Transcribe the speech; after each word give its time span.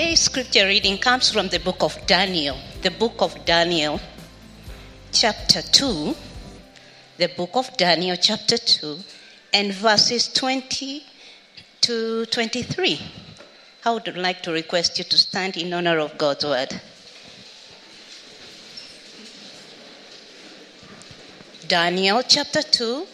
Today's 0.00 0.20
scripture 0.20 0.64
reading 0.64 0.96
comes 0.96 1.30
from 1.30 1.48
the 1.48 1.58
book 1.58 1.82
of 1.82 1.94
Daniel, 2.06 2.56
the 2.80 2.90
book 2.90 3.16
of 3.18 3.44
Daniel, 3.44 4.00
chapter 5.12 5.60
2, 5.60 6.16
the 7.18 7.28
book 7.36 7.50
of 7.52 7.76
Daniel, 7.76 8.16
chapter 8.16 8.56
2, 8.56 8.98
and 9.52 9.74
verses 9.74 10.32
20 10.32 11.04
to 11.82 12.24
23. 12.24 12.98
I 13.84 13.90
would 13.90 14.16
like 14.16 14.42
to 14.44 14.52
request 14.52 14.96
you 14.96 15.04
to 15.04 15.18
stand 15.18 15.58
in 15.58 15.70
honor 15.74 15.98
of 15.98 16.16
God's 16.16 16.46
word. 16.46 16.80
Daniel 21.68 22.22
chapter 22.26 22.62
2, 22.62 23.06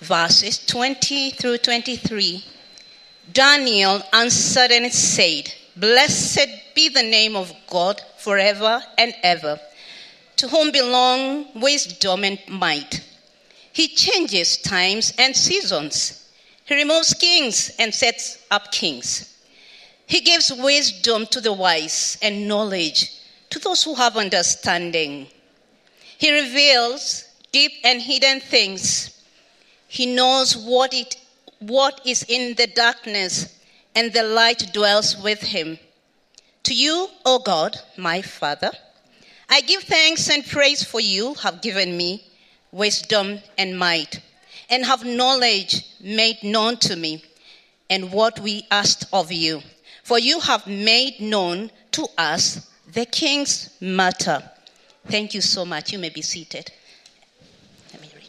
verses 0.00 0.66
20 0.66 1.30
through 1.30 1.58
23. 1.58 2.44
Daniel 3.32 4.02
answered 4.12 4.72
and 4.72 4.92
said, 4.92 5.54
Blessed 5.76 6.48
be 6.74 6.88
the 6.88 7.02
name 7.02 7.36
of 7.36 7.52
God 7.68 8.00
forever 8.18 8.82
and 8.98 9.14
ever, 9.22 9.58
to 10.36 10.48
whom 10.48 10.70
belong 10.70 11.46
wisdom 11.60 12.24
and 12.24 12.38
might. 12.48 13.02
He 13.72 13.88
changes 13.88 14.58
times 14.58 15.14
and 15.18 15.34
seasons. 15.34 16.30
He 16.66 16.74
removes 16.74 17.14
kings 17.14 17.72
and 17.78 17.94
sets 17.94 18.44
up 18.50 18.70
kings. 18.70 19.28
He 20.06 20.20
gives 20.20 20.52
wisdom 20.52 21.26
to 21.26 21.40
the 21.40 21.52
wise 21.52 22.18
and 22.20 22.46
knowledge 22.46 23.10
to 23.48 23.58
those 23.58 23.82
who 23.82 23.94
have 23.94 24.16
understanding. 24.16 25.26
He 26.18 26.32
reveals 26.32 27.24
deep 27.50 27.72
and 27.84 28.00
hidden 28.00 28.40
things. 28.40 29.22
He 29.88 30.06
knows 30.06 30.56
what, 30.56 30.92
it, 30.92 31.16
what 31.60 32.00
is 32.04 32.24
in 32.28 32.54
the 32.56 32.66
darkness, 32.66 33.58
and 33.94 34.12
the 34.12 34.22
light 34.22 34.72
dwells 34.72 35.16
with 35.22 35.42
him. 35.42 35.78
To 36.64 36.74
you, 36.74 37.08
O 37.24 37.38
God, 37.38 37.76
my 37.96 38.22
Father, 38.22 38.70
I 39.48 39.60
give 39.60 39.82
thanks 39.82 40.30
and 40.30 40.46
praise 40.46 40.82
for 40.82 41.00
you 41.00 41.34
have 41.34 41.60
given 41.60 41.96
me 41.96 42.24
wisdom 42.70 43.40
and 43.58 43.78
might, 43.78 44.20
and 44.70 44.84
have 44.84 45.04
knowledge 45.04 45.84
made 46.00 46.42
known 46.42 46.76
to 46.78 46.96
me, 46.96 47.22
and 47.90 48.12
what 48.12 48.40
we 48.40 48.66
asked 48.70 49.04
of 49.12 49.30
you. 49.30 49.60
For 50.04 50.18
you 50.18 50.40
have 50.40 50.66
made 50.66 51.20
known 51.20 51.70
to 51.92 52.06
us 52.16 52.70
the 52.92 53.04
king's 53.04 53.76
matter. 53.80 54.42
Thank 55.06 55.34
you 55.34 55.40
so 55.40 55.64
much. 55.64 55.92
You 55.92 55.98
may 55.98 56.08
be 56.08 56.22
seated. 56.22 56.72
Let 57.92 58.02
me 58.02 58.08
read. 58.14 58.28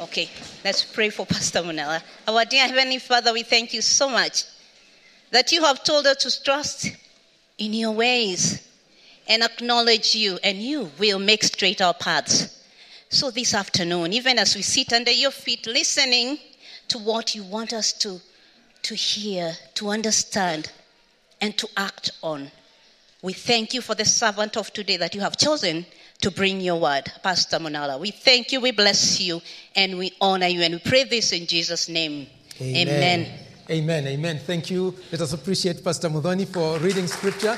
Okay, 0.00 0.30
let's 0.64 0.84
pray 0.84 1.10
for 1.10 1.26
Pastor 1.26 1.60
Munala. 1.60 2.02
Our 2.28 2.44
dear 2.44 2.68
Heavenly 2.68 2.98
Father, 2.98 3.32
we 3.32 3.42
thank 3.42 3.74
you 3.74 3.82
so 3.82 4.08
much 4.08 4.44
that 5.34 5.50
you 5.50 5.64
have 5.64 5.82
told 5.82 6.06
us 6.06 6.18
to 6.18 6.44
trust 6.44 6.92
in 7.58 7.72
your 7.74 7.90
ways 7.90 8.68
and 9.26 9.42
acknowledge 9.42 10.14
you, 10.14 10.38
and 10.44 10.58
you 10.58 10.88
will 11.00 11.18
make 11.18 11.42
straight 11.42 11.80
our 11.80 11.92
paths. 11.92 12.62
So, 13.08 13.32
this 13.32 13.52
afternoon, 13.52 14.12
even 14.12 14.38
as 14.38 14.54
we 14.54 14.62
sit 14.62 14.92
under 14.92 15.10
your 15.10 15.32
feet 15.32 15.66
listening 15.66 16.38
to 16.86 16.98
what 16.98 17.34
you 17.34 17.42
want 17.42 17.72
us 17.72 17.92
to, 17.94 18.20
to 18.82 18.94
hear, 18.94 19.54
to 19.74 19.88
understand, 19.88 20.70
and 21.40 21.58
to 21.58 21.68
act 21.76 22.12
on, 22.22 22.48
we 23.20 23.32
thank 23.32 23.74
you 23.74 23.80
for 23.80 23.96
the 23.96 24.04
servant 24.04 24.56
of 24.56 24.72
today 24.72 24.98
that 24.98 25.16
you 25.16 25.20
have 25.20 25.36
chosen 25.36 25.84
to 26.20 26.30
bring 26.30 26.60
your 26.60 26.78
word, 26.78 27.10
Pastor 27.24 27.58
Munala. 27.58 27.98
We 27.98 28.12
thank 28.12 28.52
you, 28.52 28.60
we 28.60 28.70
bless 28.70 29.20
you, 29.20 29.42
and 29.74 29.98
we 29.98 30.12
honor 30.20 30.46
you, 30.46 30.62
and 30.62 30.74
we 30.74 30.80
pray 30.80 31.02
this 31.02 31.32
in 31.32 31.48
Jesus' 31.48 31.88
name. 31.88 32.28
Amen. 32.60 32.86
Amen. 32.86 33.40
Amen. 33.70 34.06
Amen. 34.06 34.38
Thank 34.40 34.70
you. 34.70 34.94
Let 35.10 35.22
us 35.22 35.32
appreciate 35.32 35.82
Pastor 35.82 36.10
Mudhoni 36.10 36.46
for 36.46 36.78
reading 36.80 37.06
scripture. 37.06 37.56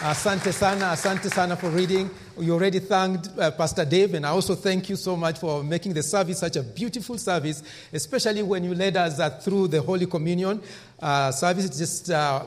Asante 0.00 0.50
sana, 0.50 0.86
asante 0.86 1.30
sana 1.30 1.54
for 1.54 1.68
reading. 1.68 2.08
You 2.40 2.54
already 2.54 2.78
thanked 2.78 3.28
uh, 3.38 3.50
Pastor 3.50 3.84
Dave, 3.84 4.14
and 4.14 4.24
I 4.24 4.30
also 4.30 4.54
thank 4.54 4.88
you 4.88 4.96
so 4.96 5.16
much 5.16 5.38
for 5.38 5.62
making 5.62 5.92
the 5.92 6.02
service 6.02 6.38
such 6.38 6.56
a 6.56 6.62
beautiful 6.62 7.18
service, 7.18 7.62
especially 7.92 8.42
when 8.42 8.64
you 8.64 8.74
led 8.74 8.96
us 8.96 9.20
uh, 9.20 9.28
through 9.28 9.68
the 9.68 9.82
Holy 9.82 10.06
Communion 10.06 10.62
uh, 11.00 11.30
service. 11.30 11.68
Just 11.76 12.10
uh, 12.10 12.44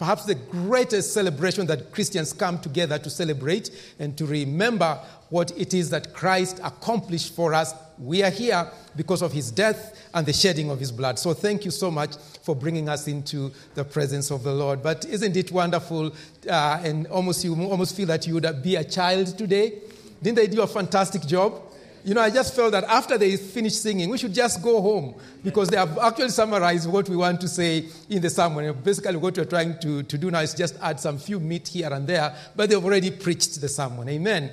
perhaps 0.00 0.24
the 0.24 0.34
greatest 0.34 1.12
celebration 1.12 1.66
that 1.66 1.92
Christians 1.92 2.32
come 2.32 2.58
together 2.58 2.98
to 2.98 3.10
celebrate 3.10 3.70
and 3.98 4.16
to 4.16 4.24
remember 4.24 4.98
what 5.28 5.52
it 5.58 5.74
is 5.74 5.90
that 5.90 6.14
Christ 6.14 6.58
accomplished 6.64 7.36
for 7.36 7.52
us. 7.52 7.74
We 7.98 8.22
are 8.22 8.30
here 8.30 8.66
because 8.96 9.20
of 9.20 9.30
his 9.30 9.50
death 9.50 10.08
and 10.14 10.24
the 10.24 10.32
shedding 10.32 10.70
of 10.70 10.80
his 10.80 10.90
blood. 10.90 11.18
So 11.18 11.34
thank 11.34 11.66
you 11.66 11.70
so 11.70 11.90
much 11.90 12.16
for 12.42 12.56
bringing 12.56 12.88
us 12.88 13.08
into 13.08 13.52
the 13.74 13.84
presence 13.84 14.30
of 14.30 14.42
the 14.42 14.54
Lord. 14.54 14.82
But 14.82 15.04
isn't 15.04 15.36
it 15.36 15.52
wonderful? 15.52 16.12
Uh, 16.48 16.80
and 16.82 17.06
almost 17.08 17.44
you 17.44 17.54
almost 17.62 17.94
feel 17.94 18.06
that 18.06 18.26
you 18.26 18.32
would 18.34 18.62
be 18.62 18.76
a 18.76 18.84
child 18.84 19.36
today. 19.36 19.82
Didn't 20.22 20.36
they 20.36 20.46
do 20.46 20.62
a 20.62 20.66
fantastic 20.66 21.26
job? 21.26 21.60
You 22.02 22.14
know, 22.14 22.22
I 22.22 22.30
just 22.30 22.54
felt 22.54 22.72
that 22.72 22.84
after 22.84 23.18
they 23.18 23.36
finished 23.36 23.82
singing, 23.82 24.08
we 24.08 24.16
should 24.16 24.32
just 24.32 24.62
go 24.62 24.80
home 24.80 25.14
because 25.44 25.68
they 25.68 25.76
have 25.76 25.98
actually 25.98 26.30
summarized 26.30 26.88
what 26.88 27.08
we 27.08 27.16
want 27.16 27.40
to 27.42 27.48
say 27.48 27.86
in 28.08 28.22
the 28.22 28.30
sermon. 28.30 28.74
Basically, 28.82 29.16
what 29.16 29.36
we're 29.36 29.44
trying 29.44 29.78
to, 29.80 30.02
to 30.04 30.18
do 30.18 30.30
now 30.30 30.40
is 30.40 30.54
just 30.54 30.76
add 30.80 30.98
some 30.98 31.18
few 31.18 31.38
meat 31.38 31.68
here 31.68 31.92
and 31.92 32.06
there, 32.06 32.34
but 32.56 32.70
they've 32.70 32.82
already 32.82 33.10
preached 33.10 33.60
the 33.60 33.68
sermon. 33.68 34.08
Amen. 34.08 34.50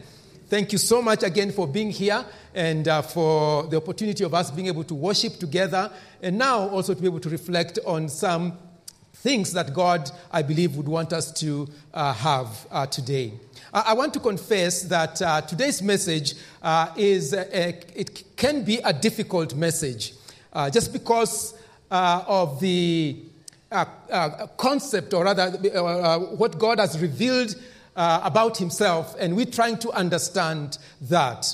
Thank 0.49 0.71
you 0.71 0.77
so 0.77 1.01
much 1.01 1.23
again 1.23 1.51
for 1.51 1.67
being 1.67 1.91
here 1.91 2.25
and 2.55 2.87
uh, 2.87 3.01
for 3.01 3.63
the 3.67 3.77
opportunity 3.77 4.23
of 4.23 4.33
us 4.33 4.49
being 4.49 4.67
able 4.67 4.85
to 4.85 4.95
worship 4.95 5.39
together 5.39 5.91
and 6.21 6.37
now 6.37 6.69
also 6.69 6.93
to 6.93 7.01
be 7.01 7.07
able 7.07 7.19
to 7.19 7.29
reflect 7.29 7.79
on 7.85 8.07
some 8.07 8.57
things 9.13 9.51
that 9.53 9.73
God, 9.73 10.09
I 10.31 10.43
believe, 10.43 10.77
would 10.77 10.87
want 10.87 11.11
us 11.11 11.31
to 11.41 11.67
uh, 11.93 12.13
have 12.13 12.67
uh, 12.71 12.85
today. 12.85 13.33
I 13.85 13.93
want 13.93 14.13
to 14.15 14.19
confess 14.19 14.83
that 14.83 15.21
uh, 15.21 15.41
today's 15.41 15.81
message 15.81 16.35
uh, 16.63 16.91
is 16.95 17.33
a, 17.33 17.67
it 17.99 18.35
can 18.35 18.63
be 18.63 18.77
a 18.77 18.93
difficult 18.93 19.55
message, 19.55 20.13
uh, 20.53 20.69
just 20.69 20.93
because 20.93 21.53
uh, 21.91 22.23
of 22.27 22.59
the 22.59 23.17
uh, 23.71 23.85
uh, 24.09 24.47
concept, 24.57 25.13
or 25.13 25.25
rather, 25.25 25.51
what 26.37 26.57
God 26.57 26.79
has 26.79 26.99
revealed 26.99 27.55
about 27.95 28.57
Himself, 28.57 29.15
and 29.19 29.35
we're 29.35 29.45
trying 29.45 29.77
to 29.79 29.91
understand 29.91 30.77
that. 31.01 31.53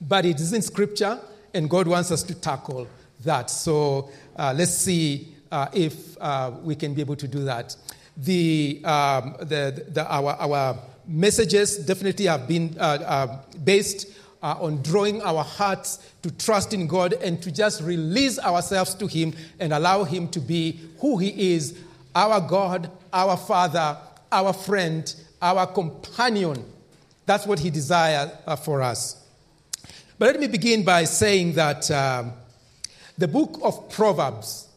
But 0.00 0.24
it 0.24 0.40
is 0.40 0.52
in 0.52 0.62
Scripture, 0.62 1.20
and 1.54 1.68
God 1.68 1.86
wants 1.86 2.10
us 2.10 2.22
to 2.24 2.34
tackle 2.34 2.88
that. 3.24 3.50
So 3.50 4.10
let's 4.36 4.74
see 4.74 5.34
if 5.72 6.16
we 6.62 6.74
can 6.74 6.94
be 6.94 7.00
able 7.00 7.16
to 7.16 7.28
do 7.28 7.44
that. 7.44 7.76
The, 8.16 8.80
um, 8.84 9.36
the, 9.38 9.84
the, 9.88 10.04
our, 10.12 10.32
our 10.40 10.78
messages 11.08 11.78
definitely 11.78 12.26
have 12.26 12.46
been 12.46 12.76
uh, 12.78 12.82
uh, 12.82 13.38
based 13.64 14.06
uh, 14.42 14.56
on 14.60 14.82
drawing 14.82 15.20
our 15.22 15.42
hearts 15.42 16.12
to 16.22 16.30
trust 16.30 16.72
in 16.72 16.86
God 16.86 17.14
and 17.14 17.42
to 17.42 17.50
just 17.50 17.82
release 17.82 18.38
ourselves 18.38 18.94
to 18.96 19.06
Him 19.06 19.34
and 19.58 19.72
allow 19.72 20.04
Him 20.04 20.28
to 20.28 20.40
be 20.40 20.78
who 21.00 21.16
He 21.16 21.54
is 21.54 21.78
our 22.14 22.40
God, 22.40 22.90
our 23.12 23.36
Father, 23.36 23.96
our 24.30 24.52
friend, 24.52 25.12
our 25.40 25.66
companion. 25.66 26.64
That's 27.26 27.46
what 27.46 27.58
He 27.58 27.70
desires 27.70 28.30
uh, 28.46 28.56
for 28.56 28.82
us. 28.82 29.24
But 30.18 30.32
let 30.32 30.40
me 30.40 30.46
begin 30.46 30.84
by 30.84 31.04
saying 31.04 31.54
that 31.54 31.90
um, 31.90 32.32
the 33.16 33.28
book 33.28 33.58
of 33.62 33.90
Proverbs 33.90 34.68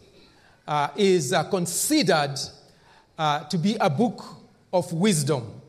uh, 0.68 0.90
is 0.96 1.34
uh, 1.34 1.44
considered 1.44 2.36
to 3.50 3.58
be 3.60 3.76
a 3.80 3.90
book 3.90 4.24
of 4.74 4.92
wisdom. 4.94 5.61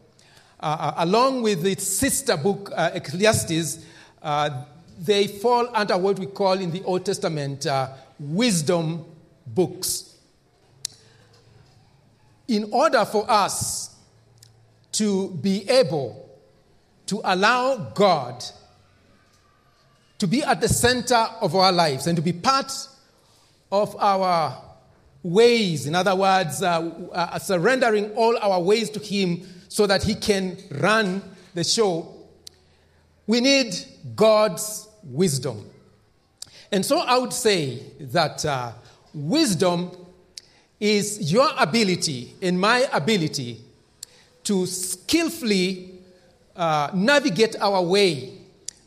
Uh, 0.63 0.77
uh, 0.79 0.95
along 0.99 1.43
with 1.43 1.67
its 1.67 1.85
sister 1.85 2.37
book, 2.37 2.71
uh, 2.77 2.91
Ecclesiastes, 2.95 3.85
uh, 4.23 4.63
they 5.01 5.27
fall 5.27 5.69
under 5.75 5.99
what 5.99 6.19
we 6.21 6.27
call 6.27 6.53
in 6.53 6.71
the 6.71 6.83
Old 6.85 7.05
Testament 7.05 7.67
uh, 7.67 7.89
wisdom 8.21 9.05
books. 9.45 10.17
In 12.47 12.69
order 12.71 13.05
for 13.05 13.29
us 13.29 13.97
to 14.93 15.31
be 15.31 15.69
able 15.69 16.31
to 17.07 17.21
allow 17.25 17.91
God 17.95 18.45
to 20.19 20.29
be 20.29 20.45
at 20.45 20.61
the 20.61 20.69
center 20.69 21.27
of 21.41 21.57
our 21.57 21.73
lives 21.73 22.07
and 22.07 22.15
to 22.15 22.23
be 22.23 22.33
part 22.33 22.71
of 23.73 23.97
our 23.97 24.63
ways, 25.23 25.87
in 25.87 25.95
other 25.95 26.15
words, 26.15 26.63
uh, 26.63 27.39
surrendering 27.39 28.11
all 28.13 28.37
our 28.39 28.61
ways 28.61 28.91
to 28.91 29.01
Him 29.01 29.47
so 29.73 29.87
that 29.87 30.03
he 30.03 30.15
can 30.15 30.59
run 30.71 31.23
the 31.55 31.65
show, 31.65 32.15
we 33.27 33.41
need 33.41 33.75
God's 34.15 34.87
wisdom. 35.03 35.65
And 36.71 36.85
so 36.85 36.99
I 36.99 37.17
would 37.17 37.33
say 37.33 37.83
that 38.01 38.45
uh, 38.45 38.73
wisdom 39.15 39.91
is 40.79 41.33
your 41.33 41.49
ability 41.59 42.35
and 42.43 42.61
my 42.61 42.87
ability 42.93 43.63
to 44.45 44.67
skillfully 44.67 45.93
uh, 46.55 46.91
navigate 46.93 47.57
our 47.59 47.81
way 47.81 48.35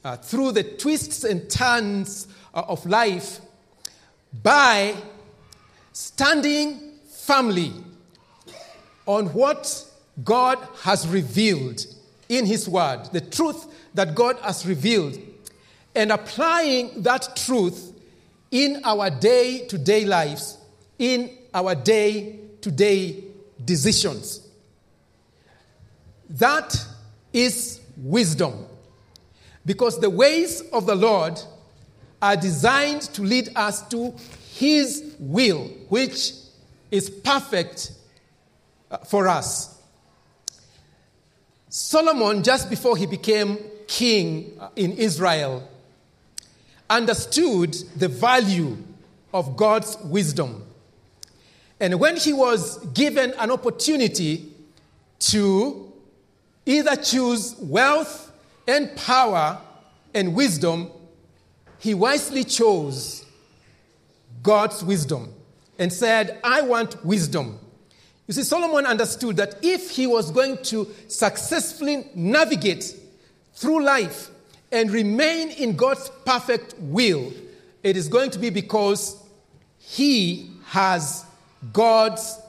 uh, 0.04 0.18
through 0.18 0.52
the 0.52 0.64
twists 0.64 1.24
and 1.24 1.50
turns 1.50 2.28
uh, 2.54 2.62
of 2.68 2.86
life 2.86 3.40
by 4.44 4.94
standing 5.95 6.92
firmly 7.09 7.71
on 9.06 9.27
what 9.27 9.86
God 10.25 10.59
has 10.81 11.07
revealed 11.07 11.86
in 12.27 12.45
His 12.45 12.68
Word, 12.68 13.06
the 13.13 13.21
truth 13.21 13.65
that 13.94 14.13
God 14.13 14.38
has 14.39 14.65
revealed, 14.65 15.18
and 15.95 16.12
applying 16.12 17.01
that 17.03 17.38
truth 17.38 17.94
in 18.51 18.81
our 18.83 19.09
day 19.09 19.68
to 19.68 19.77
day 19.77 20.03
lives, 20.03 20.57
in 21.00 21.31
our 21.53 21.74
day 21.75 22.39
to 22.59 22.71
day 22.71 23.24
decisions. 23.63 24.45
That 26.30 26.77
is 27.31 27.80
wisdom. 27.95 28.65
Because 29.65 29.97
the 30.01 30.09
ways 30.09 30.59
of 30.74 30.88
the 30.88 30.95
Lord 30.95 31.39
are 32.21 32.36
designed 32.36 33.03
to 33.13 33.21
lead 33.21 33.50
us 33.56 33.88
to 33.88 34.13
His 34.56 35.04
will, 35.19 35.66
which 35.90 36.31
is 36.90 37.10
perfect 37.10 37.92
uh, 38.90 39.00
for 39.00 39.28
us. 39.28 39.78
Solomon, 41.68 42.42
just 42.42 42.69
before 42.69 42.96
he 42.96 43.06
became 43.06 43.57
king 43.86 44.54
uh, 44.57 44.69
in 44.78 44.94
Israel, 44.94 45.68
understood 46.90 47.74
the 47.98 48.07
value 48.07 48.78
of 49.34 49.57
God's 49.57 49.98
wisdom. 50.06 50.63
And 51.81 52.00
when 52.00 52.16
he 52.16 52.31
was 52.31 52.78
given 52.94 53.34
an 53.38 53.52
opportunity 53.52 54.54
to 55.19 55.92
either 56.66 56.96
choose 56.96 57.57
wealth 57.60 58.31
and 58.69 58.96
power 58.96 59.60
and 60.13 60.34
wisdom, 60.34 60.92
he 61.78 61.94
wisely 61.94 62.46
chose 62.46 63.25
God's 64.45 64.83
wisdom 64.83 65.33
and 65.80 65.92
said, 65.92 66.39
I 66.44 66.62
want 66.62 67.03
wisdom. 67.03 67.59
You 68.27 68.33
see, 68.33 68.44
Solomon 68.44 68.86
understood 68.86 69.38
that 69.38 69.56
if 69.63 69.89
he 69.89 70.07
was 70.07 70.31
going 70.31 70.62
to 70.65 70.88
successfully 71.07 72.07
navigate 72.13 72.95
through 73.56 73.83
life 73.83 74.30
and 74.71 74.92
remain 74.92 75.50
in 75.50 75.75
God's 75.75 76.12
perfect 76.25 76.75
will, 76.80 77.33
it 77.81 77.97
is 77.97 78.07
going 78.07 78.30
to 78.31 78.39
be 78.39 78.51
because 78.51 79.21
he 79.80 80.51
has 80.68 81.25
God's 81.74 82.39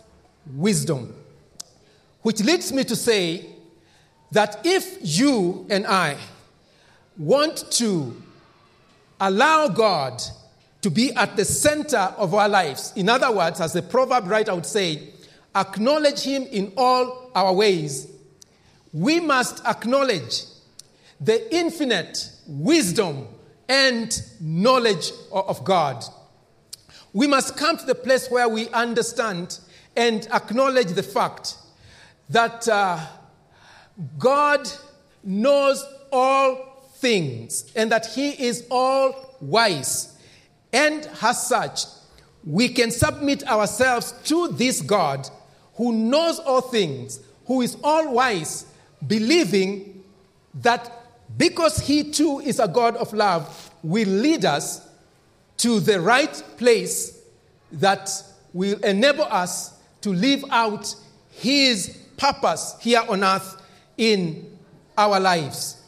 wisdom. 0.55 1.15
Which 2.23 2.41
leads 2.43 2.73
me 2.73 2.85
to 2.85 2.97
say 2.97 3.47
that 4.33 4.61
if 4.65 4.99
you 5.01 5.67
and 5.71 5.87
I 5.87 6.19
want 7.17 7.71
to 7.73 8.23
allow 9.19 9.69
God 9.69 10.23
to 10.87 10.91
be 10.91 11.13
at 11.15 11.35
the 11.35 11.45
center 11.45 12.15
of 12.17 12.33
our 12.33 12.49
lives, 12.49 12.93
in 12.95 13.09
other 13.09 13.33
words, 13.33 13.61
as 13.61 13.73
the 13.73 13.83
proverb 13.83 14.29
writer 14.29 14.55
would 14.55 14.65
say, 14.65 15.03
acknowledge 15.57 16.21
Him 16.21 16.45
in 16.45 16.73
all 16.77 17.29
our 17.35 17.53
ways, 17.53 18.07
we 18.93 19.19
must 19.19 19.67
acknowledge 19.67 20.45
the 21.21 21.53
infinite 21.53 22.31
wisdom 22.47 23.27
and 23.69 24.17
knowledge 24.41 25.11
of 25.33 25.65
God. 25.65 26.05
We 27.13 27.27
must 27.27 27.57
come 27.57 27.77
to 27.79 27.85
the 27.85 27.97
place 27.97 28.31
where 28.31 28.49
we 28.49 28.69
understand 28.69 29.59
and 29.97 30.29
acknowledge 30.33 30.93
the 30.93 31.03
fact 31.03 31.57
that 32.29 32.69
uh, 32.69 33.05
God 34.19 34.71
knows 35.25 35.85
all 36.13 36.89
things 36.99 37.73
and 37.75 37.91
that 37.91 38.07
He 38.07 38.31
is 38.47 38.65
all 38.71 39.37
wise. 39.41 40.13
And 40.77 41.09
as 41.23 41.47
such, 41.47 41.87
we 42.45 42.69
can 42.69 42.91
submit 42.91 43.49
ourselves 43.49 44.13
to 44.25 44.49
this 44.49 44.83
God 44.83 45.27
who 45.77 45.91
knows 45.91 46.39
all 46.39 46.61
things, 46.61 47.19
who 47.47 47.63
is 47.63 47.79
all 47.83 48.13
wise, 48.13 48.67
believing 49.07 50.05
that 50.57 50.93
because 51.39 51.79
He 51.79 52.05
too 52.05 52.41
is 52.41 52.61
a 52.61 52.69
God 52.69 52.95
of 52.97 53.15
love, 53.15 53.71
will 53.83 54.07
lead 54.07 54.45
us 54.45 54.87
to 55.57 55.81
the 55.81 55.99
right 55.99 56.45
place 56.59 57.23
that 57.73 58.11
will 58.53 58.79
enable 58.81 59.25
us 59.25 59.73
to 60.03 60.13
live 60.13 60.45
out 60.51 60.95
His 61.31 61.97
purpose 62.19 62.77
here 62.83 63.03
on 63.09 63.25
earth 63.25 63.63
in 63.97 64.59
our 64.99 65.19
lives. 65.19 65.83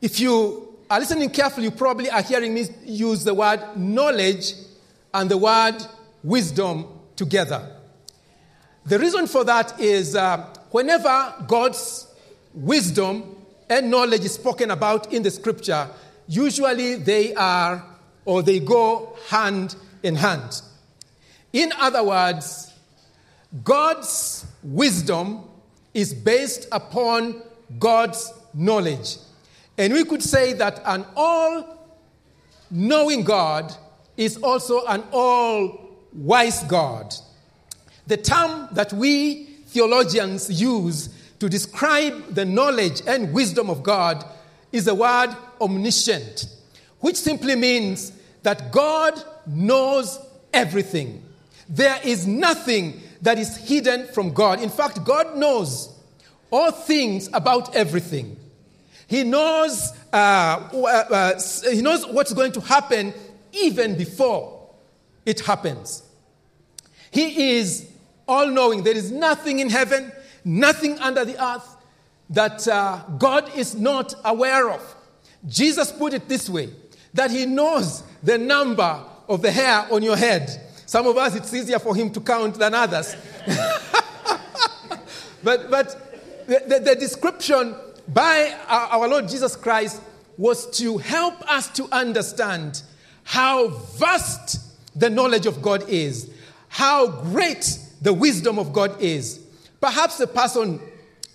If 0.00 0.20
you 0.20 0.67
are 0.90 1.00
listening 1.00 1.30
carefully, 1.30 1.64
you 1.64 1.70
probably 1.70 2.10
are 2.10 2.22
hearing 2.22 2.54
me 2.54 2.66
use 2.84 3.24
the 3.24 3.34
word 3.34 3.60
knowledge 3.76 4.54
and 5.12 5.30
the 5.30 5.36
word 5.36 5.76
wisdom 6.22 6.86
together. 7.16 7.76
The 8.86 8.98
reason 8.98 9.26
for 9.26 9.44
that 9.44 9.78
is 9.80 10.16
uh, 10.16 10.46
whenever 10.70 11.34
God's 11.46 12.06
wisdom 12.54 13.36
and 13.68 13.90
knowledge 13.90 14.24
is 14.24 14.34
spoken 14.34 14.70
about 14.70 15.12
in 15.12 15.22
the 15.22 15.30
scripture, 15.30 15.88
usually 16.26 16.94
they 16.94 17.34
are 17.34 17.84
or 18.24 18.42
they 18.42 18.60
go 18.60 19.16
hand 19.28 19.76
in 20.02 20.14
hand. 20.14 20.62
In 21.52 21.72
other 21.78 22.02
words, 22.02 22.72
God's 23.64 24.46
wisdom 24.62 25.44
is 25.94 26.14
based 26.14 26.68
upon 26.72 27.42
God's 27.78 28.32
knowledge. 28.54 29.16
And 29.78 29.92
we 29.92 30.04
could 30.04 30.22
say 30.22 30.52
that 30.54 30.82
an 30.84 31.06
all 31.16 31.78
knowing 32.70 33.22
God 33.22 33.72
is 34.16 34.36
also 34.38 34.84
an 34.86 35.04
all 35.12 35.96
wise 36.12 36.64
God. 36.64 37.14
The 38.08 38.16
term 38.16 38.68
that 38.72 38.92
we 38.92 39.44
theologians 39.68 40.60
use 40.60 41.10
to 41.38 41.48
describe 41.48 42.34
the 42.34 42.44
knowledge 42.44 43.02
and 43.06 43.32
wisdom 43.32 43.70
of 43.70 43.82
God 43.84 44.24
is 44.72 44.86
the 44.86 44.94
word 44.94 45.34
omniscient, 45.60 46.46
which 47.00 47.16
simply 47.16 47.54
means 47.54 48.12
that 48.42 48.72
God 48.72 49.22
knows 49.46 50.18
everything. 50.52 51.22
There 51.68 52.00
is 52.02 52.26
nothing 52.26 53.00
that 53.22 53.38
is 53.38 53.56
hidden 53.56 54.08
from 54.08 54.32
God. 54.32 54.60
In 54.60 54.70
fact, 54.70 55.04
God 55.04 55.36
knows 55.36 55.92
all 56.50 56.72
things 56.72 57.28
about 57.32 57.76
everything. 57.76 58.36
He 59.08 59.24
knows, 59.24 59.92
uh, 60.12 60.68
uh, 60.72 60.86
uh, 60.86 61.40
he 61.72 61.80
knows 61.80 62.06
what's 62.06 62.34
going 62.34 62.52
to 62.52 62.60
happen 62.60 63.14
even 63.52 63.96
before 63.96 64.68
it 65.24 65.40
happens. 65.40 66.02
He 67.10 67.56
is 67.56 67.90
all 68.28 68.46
knowing. 68.46 68.82
There 68.82 68.96
is 68.96 69.10
nothing 69.10 69.60
in 69.60 69.70
heaven, 69.70 70.12
nothing 70.44 70.98
under 70.98 71.24
the 71.24 71.42
earth 71.42 71.76
that 72.30 72.68
uh, 72.68 73.02
God 73.16 73.50
is 73.56 73.74
not 73.74 74.14
aware 74.26 74.70
of. 74.70 74.94
Jesus 75.46 75.90
put 75.90 76.12
it 76.12 76.28
this 76.28 76.50
way 76.50 76.68
that 77.14 77.30
He 77.30 77.46
knows 77.46 78.02
the 78.22 78.36
number 78.36 79.02
of 79.26 79.40
the 79.40 79.50
hair 79.50 79.86
on 79.90 80.02
your 80.02 80.16
head. 80.16 80.50
Some 80.84 81.06
of 81.06 81.16
us, 81.16 81.34
it's 81.34 81.54
easier 81.54 81.78
for 81.78 81.96
Him 81.96 82.10
to 82.10 82.20
count 82.20 82.56
than 82.56 82.74
others. 82.74 83.16
but 85.42 85.70
but 85.70 86.46
the, 86.46 86.62
the, 86.66 86.80
the 86.80 86.96
description 86.96 87.74
by 88.08 88.56
our, 88.68 89.06
Lord 89.06 89.28
Jesus 89.28 89.54
Christ 89.54 90.02
was 90.36 90.70
to 90.78 90.98
help 90.98 91.40
us 91.50 91.68
to 91.72 91.86
understand 91.92 92.82
how 93.24 93.68
vast 93.68 94.60
the 94.98 95.10
knowledge 95.10 95.46
of 95.46 95.60
God 95.60 95.88
is, 95.88 96.30
how 96.68 97.08
great 97.08 97.78
the 98.00 98.12
wisdom 98.12 98.58
of 98.58 98.72
God 98.72 99.00
is. 99.00 99.40
Perhaps 99.80 100.18
the 100.18 100.26
person 100.26 100.80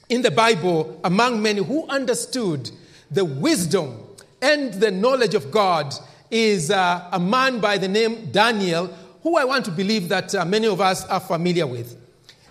in 0.09 0.21
the 0.21 0.31
Bible 0.31 0.99
among 1.03 1.41
many 1.41 1.63
who 1.63 1.87
understood 1.87 2.71
the 3.11 3.23
wisdom 3.23 3.99
and 4.41 4.73
the 4.73 4.91
knowledge 4.91 5.35
of 5.35 5.51
God 5.51 5.93
is 6.31 6.71
uh, 6.71 7.07
a 7.11 7.19
man 7.19 7.59
by 7.59 7.77
the 7.77 7.87
name 7.87 8.31
Daniel, 8.31 8.87
who 9.21 9.37
I 9.37 9.45
want 9.45 9.65
to 9.65 9.71
believe 9.71 10.09
that 10.09 10.33
uh, 10.33 10.43
many 10.43 10.67
of 10.67 10.81
us 10.81 11.05
are 11.05 11.19
familiar 11.19 11.67
with. 11.67 11.95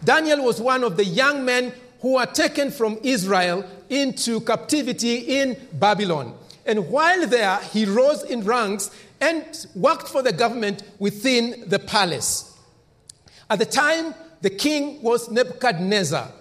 Daniel 0.04 0.44
was 0.44 0.60
one 0.60 0.84
of 0.84 0.96
the 0.96 1.04
young 1.04 1.44
men 1.44 1.72
who 2.00 2.14
were 2.14 2.26
taken 2.26 2.70
from 2.70 2.98
Israel 3.02 3.64
into 3.92 4.40
captivity 4.40 5.40
in 5.40 5.56
Babylon. 5.74 6.34
And 6.64 6.88
while 6.88 7.26
there, 7.26 7.58
he 7.72 7.84
rose 7.84 8.22
in 8.22 8.42
ranks 8.42 8.90
and 9.20 9.66
worked 9.74 10.08
for 10.08 10.22
the 10.22 10.32
government 10.32 10.82
within 10.98 11.64
the 11.68 11.78
palace. 11.78 12.56
At 13.50 13.58
the 13.58 13.66
time, 13.66 14.14
the 14.40 14.50
king 14.50 15.02
was 15.02 15.30
Nebuchadnezzar. 15.30 16.32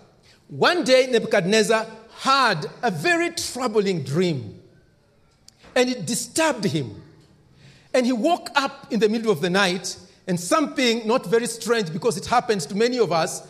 One 0.48 0.84
day, 0.86 1.08
Nebuchadnezzar 1.12 1.86
had 2.20 2.68
a 2.82 2.90
very 2.90 3.32
troubling 3.32 4.04
dream, 4.04 4.60
and 5.76 5.90
it 5.90 6.06
disturbed 6.06 6.64
him. 6.64 7.02
And 7.94 8.06
he 8.06 8.14
woke 8.14 8.50
up 8.56 8.88
in 8.92 9.02
the 9.02 9.10
middle 9.10 9.32
of 9.32 9.42
the 9.42 9.50
night, 9.50 9.98
and 10.26 10.40
something 10.40 11.06
not 11.06 11.26
very 11.26 11.48
strange 11.48 11.92
because 11.92 12.16
it 12.16 12.28
happens 12.28 12.66
to 12.68 12.76
many 12.76 12.98
of 12.98 13.12
us 13.12 13.46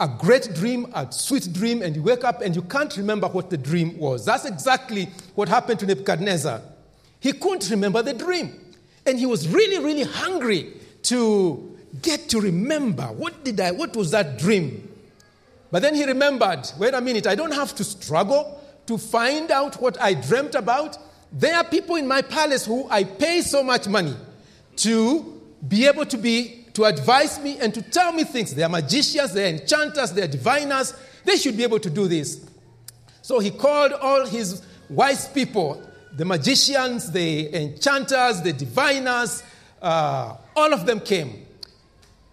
a 0.00 0.08
great 0.08 0.54
dream, 0.54 0.90
a 0.94 1.12
sweet 1.12 1.52
dream, 1.52 1.82
and 1.82 1.94
you 1.94 2.02
wake 2.02 2.24
up 2.24 2.40
and 2.40 2.56
you 2.56 2.62
can't 2.62 2.96
remember 2.96 3.28
what 3.28 3.50
the 3.50 3.58
dream 3.58 3.98
was. 3.98 4.24
That's 4.24 4.46
exactly 4.46 5.10
what 5.34 5.48
happened 5.48 5.78
to 5.80 5.86
Nebuchadnezzar. 5.86 6.62
He 7.20 7.34
couldn't 7.34 7.68
remember 7.68 8.02
the 8.02 8.14
dream. 8.14 8.58
And 9.04 9.18
he 9.18 9.26
was 9.26 9.46
really, 9.46 9.78
really 9.84 10.04
hungry 10.04 10.72
to 11.02 11.76
get 12.02 12.30
to 12.30 12.40
remember 12.40 13.04
what 13.04 13.44
did 13.44 13.60
I, 13.60 13.72
what 13.72 13.94
was 13.94 14.10
that 14.12 14.38
dream? 14.38 14.88
But 15.70 15.82
then 15.82 15.94
he 15.94 16.04
remembered 16.04 16.70
wait 16.78 16.94
a 16.94 17.00
minute, 17.00 17.26
I 17.26 17.34
don't 17.34 17.52
have 17.52 17.74
to 17.76 17.84
struggle 17.84 18.60
to 18.86 18.96
find 18.96 19.50
out 19.50 19.80
what 19.80 20.00
I 20.00 20.14
dreamt 20.14 20.54
about. 20.54 20.96
There 21.32 21.54
are 21.56 21.64
people 21.64 21.96
in 21.96 22.08
my 22.08 22.22
palace 22.22 22.64
who 22.64 22.88
I 22.88 23.04
pay 23.04 23.42
so 23.42 23.62
much 23.62 23.86
money 23.86 24.16
to 24.76 25.40
be 25.66 25.86
able 25.86 26.06
to 26.06 26.16
be 26.16 26.59
to 26.74 26.84
advise 26.84 27.38
me 27.40 27.58
and 27.58 27.72
to 27.74 27.82
tell 27.82 28.12
me 28.12 28.24
things. 28.24 28.54
They 28.54 28.62
are 28.62 28.68
magicians, 28.68 29.32
they 29.32 29.44
are 29.44 29.56
enchanters, 29.56 30.12
they 30.12 30.22
are 30.22 30.28
diviners. 30.28 30.94
They 31.24 31.36
should 31.36 31.56
be 31.56 31.62
able 31.62 31.80
to 31.80 31.90
do 31.90 32.08
this. 32.08 32.44
So 33.22 33.38
he 33.38 33.50
called 33.50 33.92
all 33.92 34.26
his 34.26 34.62
wise 34.88 35.28
people, 35.28 35.82
the 36.12 36.24
magicians, 36.24 37.12
the 37.12 37.54
enchanters, 37.54 38.42
the 38.42 38.52
diviners, 38.52 39.42
uh, 39.80 40.36
all 40.56 40.72
of 40.72 40.86
them 40.86 41.00
came. 41.00 41.46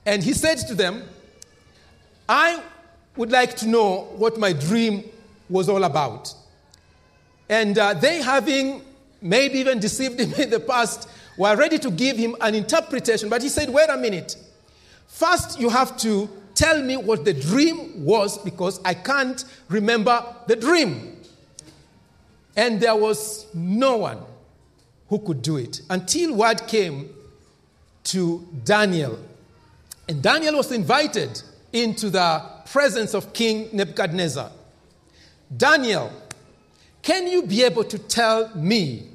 And 0.06 0.24
he 0.24 0.34
said 0.34 0.58
to 0.67 0.75
them, 0.75 1.03
I 2.27 2.62
would 3.15 3.32
like 3.32 3.56
to 3.58 3.67
know 3.67 4.10
what 4.15 4.38
my 4.38 4.53
dream 4.53 5.03
was 5.50 5.70
all 5.70 5.84
about. 5.84 6.34
And 7.50 7.77
uh, 7.77 7.94
they, 7.94 8.22
having 8.22 8.82
maybe 9.22 9.60
even 9.60 9.79
deceived 9.79 10.20
him 10.20 10.34
in 10.41 10.50
the 10.50 10.60
past, 10.60 11.10
were 11.38 11.56
ready 11.56 11.79
to 11.79 11.91
give 11.91 12.17
him 12.17 12.36
an 12.41 12.56
interpretation. 12.56 13.29
But 13.29 13.41
he 13.44 13.50
said, 13.50 13.70
Wait 13.70 13.89
a 13.89 13.98
minute. 13.98 14.36
First, 15.08 15.60
you 15.60 15.70
have 15.70 15.98
to 15.98 16.29
tell 16.53 16.82
me 16.82 16.98
what 16.98 17.24
the 17.24 17.34
dream 17.34 18.03
was 18.03 18.38
because 18.39 18.82
I 18.84 18.96
can't 18.96 19.46
remember 19.70 20.24
the 20.48 20.56
dream. 20.56 21.17
And 22.56 22.79
there 22.82 22.96
was 22.96 23.46
no 23.53 23.98
one 23.98 24.17
who 25.10 25.20
could 25.20 25.41
do 25.41 25.58
it 25.58 25.82
until 25.89 26.34
word 26.34 26.67
came 26.67 27.13
to 28.06 28.48
Daniel. 28.63 29.20
And 30.10 30.22
Daniel 30.22 30.56
was 30.56 30.72
invited 30.72 31.41
into 31.72 32.10
the 32.10 32.44
presence 32.65 33.13
of 33.13 33.34
King 33.34 33.70
Nebuchadnezzar. 33.74 34.51
Daniel, 35.56 36.12
can 37.01 37.27
you 37.27 37.44
be 37.44 37.63
able 37.63 37.84
to 37.84 37.98
tell 37.98 38.53
me 38.56 39.10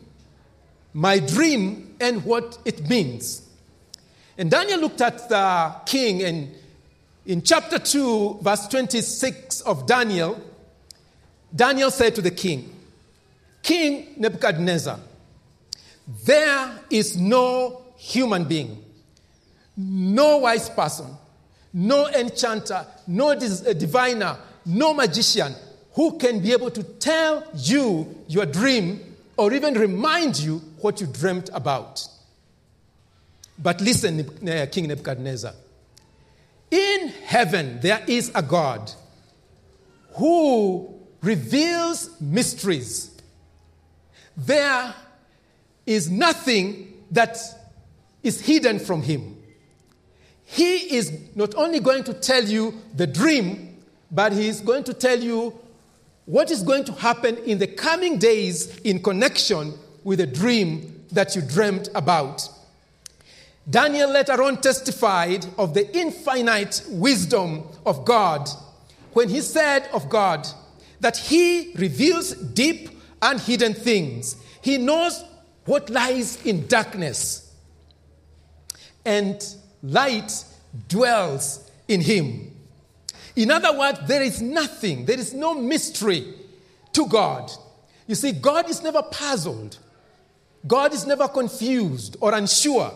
my 0.95 1.19
dream 1.19 1.95
and 2.01 2.25
what 2.25 2.59
it 2.65 2.89
means? 2.89 3.49
And 4.39 4.51
Daniel 4.51 4.81
looked 4.81 5.01
at 5.01 5.29
the 5.29 5.75
king, 5.87 6.23
and 6.23 6.55
in 7.27 7.43
chapter 7.43 7.79
2, 7.79 8.39
verse 8.43 8.67
26 8.69 9.61
of 9.63 9.87
Daniel, 9.87 10.41
Daniel 11.55 11.91
said 11.91 12.15
to 12.15 12.23
the 12.23 12.31
king, 12.31 12.75
King 13.63 14.15
Nebuchadnezzar, 14.17 14.99
there 16.25 16.79
is 16.91 17.17
no 17.17 17.83
human 17.97 18.45
being, 18.45 18.83
no 19.77 20.39
wise 20.39 20.69
person, 20.69 21.07
no 21.73 22.09
enchanter, 22.09 22.87
no 23.07 23.35
diviner, 23.35 24.37
no 24.67 24.95
magician 24.95 25.55
who 25.95 26.19
can 26.19 26.41
be 26.41 26.53
able 26.53 26.71
to 26.71 26.83
tell 26.83 27.45
you 27.55 28.25
your 28.29 28.47
dream 28.47 29.01
or 29.37 29.53
even 29.53 29.75
remind 29.75 30.39
you 30.39 30.61
what 30.83 31.01
you 31.01 31.07
dreamt 31.07 31.51
about. 31.53 32.07
But 33.59 33.81
listen, 33.81 34.21
uh, 34.49 34.67
King 34.71 34.89
Nebuchadnezzar. 34.89 35.53
In 36.71 37.09
heaven, 37.25 37.81
there 37.81 38.03
is 38.07 38.33
a 38.35 38.43
God 38.43 38.91
who 40.15 40.95
reveals 41.21 42.11
mysteries. 42.21 43.11
There 44.37 44.95
is 45.87 46.11
nothing 46.11 46.95
that 47.11 47.39
is 48.23 48.41
hidden 48.41 48.79
from 48.79 49.03
him. 49.03 49.37
He 50.45 50.97
is 50.97 51.12
not 51.35 51.55
only 51.55 51.81
going 51.81 52.05
to 52.05 52.15
tell 52.15 52.45
you 52.45 52.75
the 52.95 53.07
dream, 53.07 53.77
but 54.11 54.33
he 54.33 54.49
is 54.49 54.61
going 54.61 54.85
to 54.85 54.95
tell 54.95 55.19
you 55.19 55.59
what 56.25 56.51
is 56.51 56.62
going 56.62 56.85
to 56.85 56.93
happen 56.93 57.37
in 57.39 57.59
the 57.59 57.67
coming 57.67 58.19
days 58.19 58.79
in 58.81 59.03
connection 59.03 59.75
with 60.04 60.21
a 60.21 60.26
dream 60.26 61.04
that 61.12 61.37
you 61.37 61.42
dreamt 61.42 61.88
about. 61.94 62.49
Daniel 63.68 64.11
later 64.11 64.42
on 64.42 64.61
testified 64.61 65.47
of 65.56 65.75
the 65.75 65.97
infinite 65.97 66.82
wisdom 66.88 67.64
of 67.87 68.04
God 68.04 68.49
when 69.12 69.28
he 69.28 69.40
said 69.40 69.88
of 69.92 70.09
God 70.09 70.47
that 71.00 71.16
he 71.16 71.73
reveals 71.76 72.32
deep 72.32 72.90
and 73.21 73.40
hidden 73.40 73.75
things. 73.75 74.37
He 74.62 74.78
knows 74.78 75.25
what 75.64 75.90
lies 75.90 76.44
in 76.44 76.66
darkness, 76.66 77.52
and 79.04 79.44
light 79.82 80.44
dwells 80.88 81.71
in 81.87 82.00
him. 82.00 82.50
In 83.37 83.50
other 83.50 83.76
words, 83.78 84.00
there 84.06 84.23
is 84.23 84.42
nothing, 84.42 85.04
there 85.04 85.18
is 85.18 85.32
no 85.32 85.54
mystery 85.54 86.35
to 86.92 87.06
God. 87.06 87.50
You 88.06 88.14
see, 88.14 88.32
God 88.32 88.68
is 88.68 88.82
never 88.82 89.02
puzzled, 89.02 89.78
God 90.66 90.95
is 90.95 91.07
never 91.07 91.28
confused 91.28 92.16
or 92.21 92.35
unsure. 92.35 92.92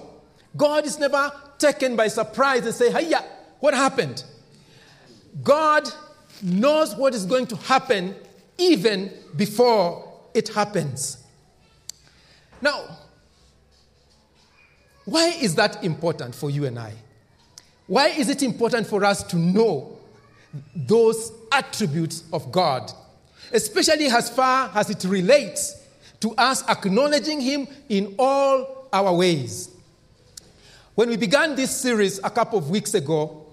God 0.56 0.86
is 0.86 0.98
never 0.98 1.32
taken 1.58 1.96
by 1.96 2.08
surprise 2.08 2.64
and 2.64 2.74
say, 2.74 2.90
Hiya, 2.90 3.24
what 3.60 3.74
happened? 3.74 4.24
God 5.42 5.88
knows 6.42 6.94
what 6.94 7.14
is 7.14 7.26
going 7.26 7.46
to 7.48 7.56
happen 7.56 8.14
even 8.58 9.12
before 9.36 10.20
it 10.34 10.48
happens. 10.48 11.24
Now, 12.60 12.98
why 15.04 15.28
is 15.28 15.54
that 15.56 15.84
important 15.84 16.34
for 16.34 16.50
you 16.50 16.64
and 16.66 16.78
I? 16.78 16.92
Why 17.86 18.08
is 18.08 18.28
it 18.28 18.42
important 18.42 18.86
for 18.86 19.04
us 19.04 19.22
to 19.24 19.36
know 19.36 19.98
those 20.74 21.32
attributes 21.52 22.24
of 22.32 22.50
God? 22.50 22.90
Especially 23.52 24.06
as 24.06 24.28
far 24.28 24.70
as 24.74 24.90
it 24.90 25.04
relates 25.04 25.85
to 26.26 26.34
us 26.34 26.68
acknowledging 26.68 27.40
Him 27.40 27.68
in 27.88 28.16
all 28.18 28.88
our 28.92 29.14
ways. 29.14 29.70
When 30.96 31.08
we 31.08 31.16
began 31.16 31.54
this 31.54 31.70
series 31.70 32.18
a 32.24 32.30
couple 32.30 32.58
of 32.58 32.68
weeks 32.68 32.94
ago, 32.94 33.46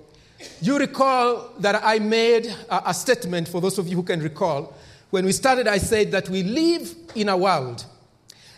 you 0.60 0.80
recall 0.80 1.51
that 1.60 1.84
I 1.84 2.00
made 2.00 2.48
a, 2.48 2.89
a, 2.89 2.94
statement 2.96 3.48
for 3.48 3.62
those 3.62 3.77
of 3.77 3.88
you 3.88 3.96
who 3.96 4.01
can 4.01 4.22
recall. 4.22 4.75
When 5.12 5.24
we 5.24 5.34
started, 5.34 5.68
I 5.68 5.77
said 5.77 6.12
that 6.13 6.30
we 6.30 6.42
live 6.42 6.96
in 7.13 7.30
a 7.30 7.38
world 7.38 7.86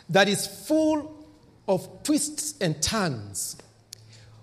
that 0.09 0.29
is 0.29 0.47
full 0.47 1.27
of 1.67 2.03
twists 2.03 2.55
and 2.61 2.81
turns. 2.81 3.57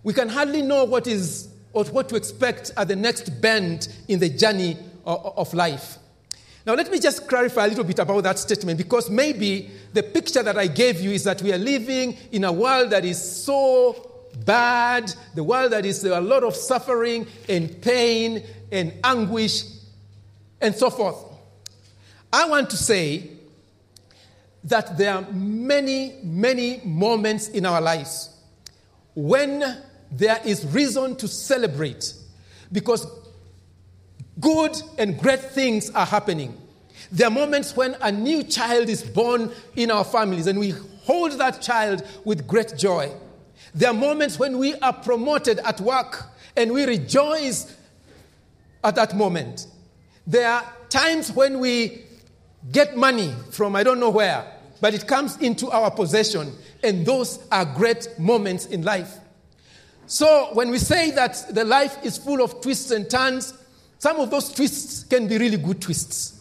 We 0.02 0.12
can 0.12 0.29
hardly 0.29 0.61
know 0.61 0.85
what 0.85 1.07
is 1.07 1.49
or 1.73 1.85
what 1.87 2.11
to 2.11 2.17
expect 2.17 2.73
at 2.76 2.88
the 2.88 2.97
next 2.97 3.41
bend 3.41 3.88
in 4.07 4.21
the 4.21 4.29
journey 4.29 4.76
of, 5.07 5.38
of 5.38 5.55
life. 5.55 5.97
Now, 6.64 6.75
let 6.75 6.90
me 6.90 7.00
just 7.00 7.28
clarify 7.28 7.66
a 7.66 7.69
little 7.69 7.85
bit 7.85 7.99
about 7.99 8.23
that 8.23 8.38
statement 8.38 8.78
because 8.78 9.11
maybe 9.11 9.71
the 9.92 10.02
picture 10.02 10.42
that 10.42 10.57
I 10.57 10.69
gave 10.69 11.00
you 11.00 11.11
is 11.11 11.25
that 11.25 11.42
we 11.42 11.52
are 11.52 11.59
living 11.59 12.16
in 12.31 12.45
a 12.45 12.52
world 12.52 12.90
that 12.90 13.04
is 13.04 13.21
so 13.21 14.11
bad, 14.45 15.12
the 15.35 15.42
world 15.42 15.73
that 15.73 15.85
is 15.85 16.04
a 16.04 16.21
lot 16.21 16.45
of 16.45 16.54
suffering 16.54 17.26
and 17.49 17.83
pain 17.83 18.45
and 18.71 18.92
anguish 19.02 19.64
and 20.61 20.75
so 20.75 20.88
forth. 20.88 21.16
I 22.33 22.49
want 22.49 22.71
to 22.71 22.76
say 22.76 23.31
that 24.64 24.97
there 24.97 25.14
are 25.14 25.23
many, 25.33 26.14
many 26.23 26.81
moments 26.85 27.49
in 27.49 27.66
our 27.66 27.81
lives 27.81 28.31
when 29.14 29.83
there 30.11 30.40
is 30.45 30.64
reason 30.66 31.16
to 31.16 31.26
celebrate 31.26 32.14
because 32.71 33.07
good 34.41 34.77
and 34.99 35.19
great 35.19 35.41
things 35.41 35.91
are 35.91 36.07
happening. 36.07 36.57
There 37.11 37.29
are 37.29 37.31
moments 37.31 37.77
when 37.77 37.97
a 38.01 38.11
new 38.11 38.43
child 38.43 38.89
is 38.89 39.03
born 39.03 39.51
in 39.77 39.91
our 39.91 40.05
families 40.05 40.47
and 40.47 40.59
we 40.59 40.75
hold 41.05 41.33
that 41.33 41.61
child 41.61 42.07
with 42.25 42.47
great 42.47 42.75
joy. 42.77 43.12
There 43.75 43.91
are 43.91 43.95
moments 43.95 44.39
when 44.39 44.59
we 44.59 44.75
are 44.77 44.93
promoted 44.93 45.59
at 45.61 45.81
work 45.81 46.25
and 46.57 46.73
we 46.73 46.85
rejoice 46.85 47.77
at 48.85 48.95
that 48.95 49.17
moment. 49.17 49.67
There 50.27 50.49
are 50.49 50.73
times 50.89 51.33
when 51.33 51.59
we 51.59 52.03
get 52.71 52.97
money 52.97 53.35
from 53.51 53.75
I 53.75 53.83
don't 53.83 53.99
know 53.99 54.11
where, 54.11 54.45
but 54.81 54.95
it 54.95 55.07
comes 55.07 55.37
into 55.39 55.71
our 55.71 55.91
possession, 55.91 56.53
and 56.83 57.07
those 57.07 57.39
are 57.51 57.65
great 57.65 58.09
moments 58.19 58.67
in 58.67 58.83
life. 58.83 59.19
So, 60.07 60.51
when 60.53 60.71
we 60.71 60.79
say 60.79 61.12
that 61.12 61.47
the 61.51 61.65
life 61.65 61.97
is 62.05 62.19
full 62.19 62.43
of 62.43 62.61
twists 62.61 62.91
and 62.91 63.09
turns, 63.09 63.55
some 64.02 64.18
of 64.18 64.32
those 64.32 64.52
twists 64.52 65.04
can 65.04 65.28
be 65.28 65.38
really 65.38 65.59
good 65.59 65.80
twists. 65.80 66.40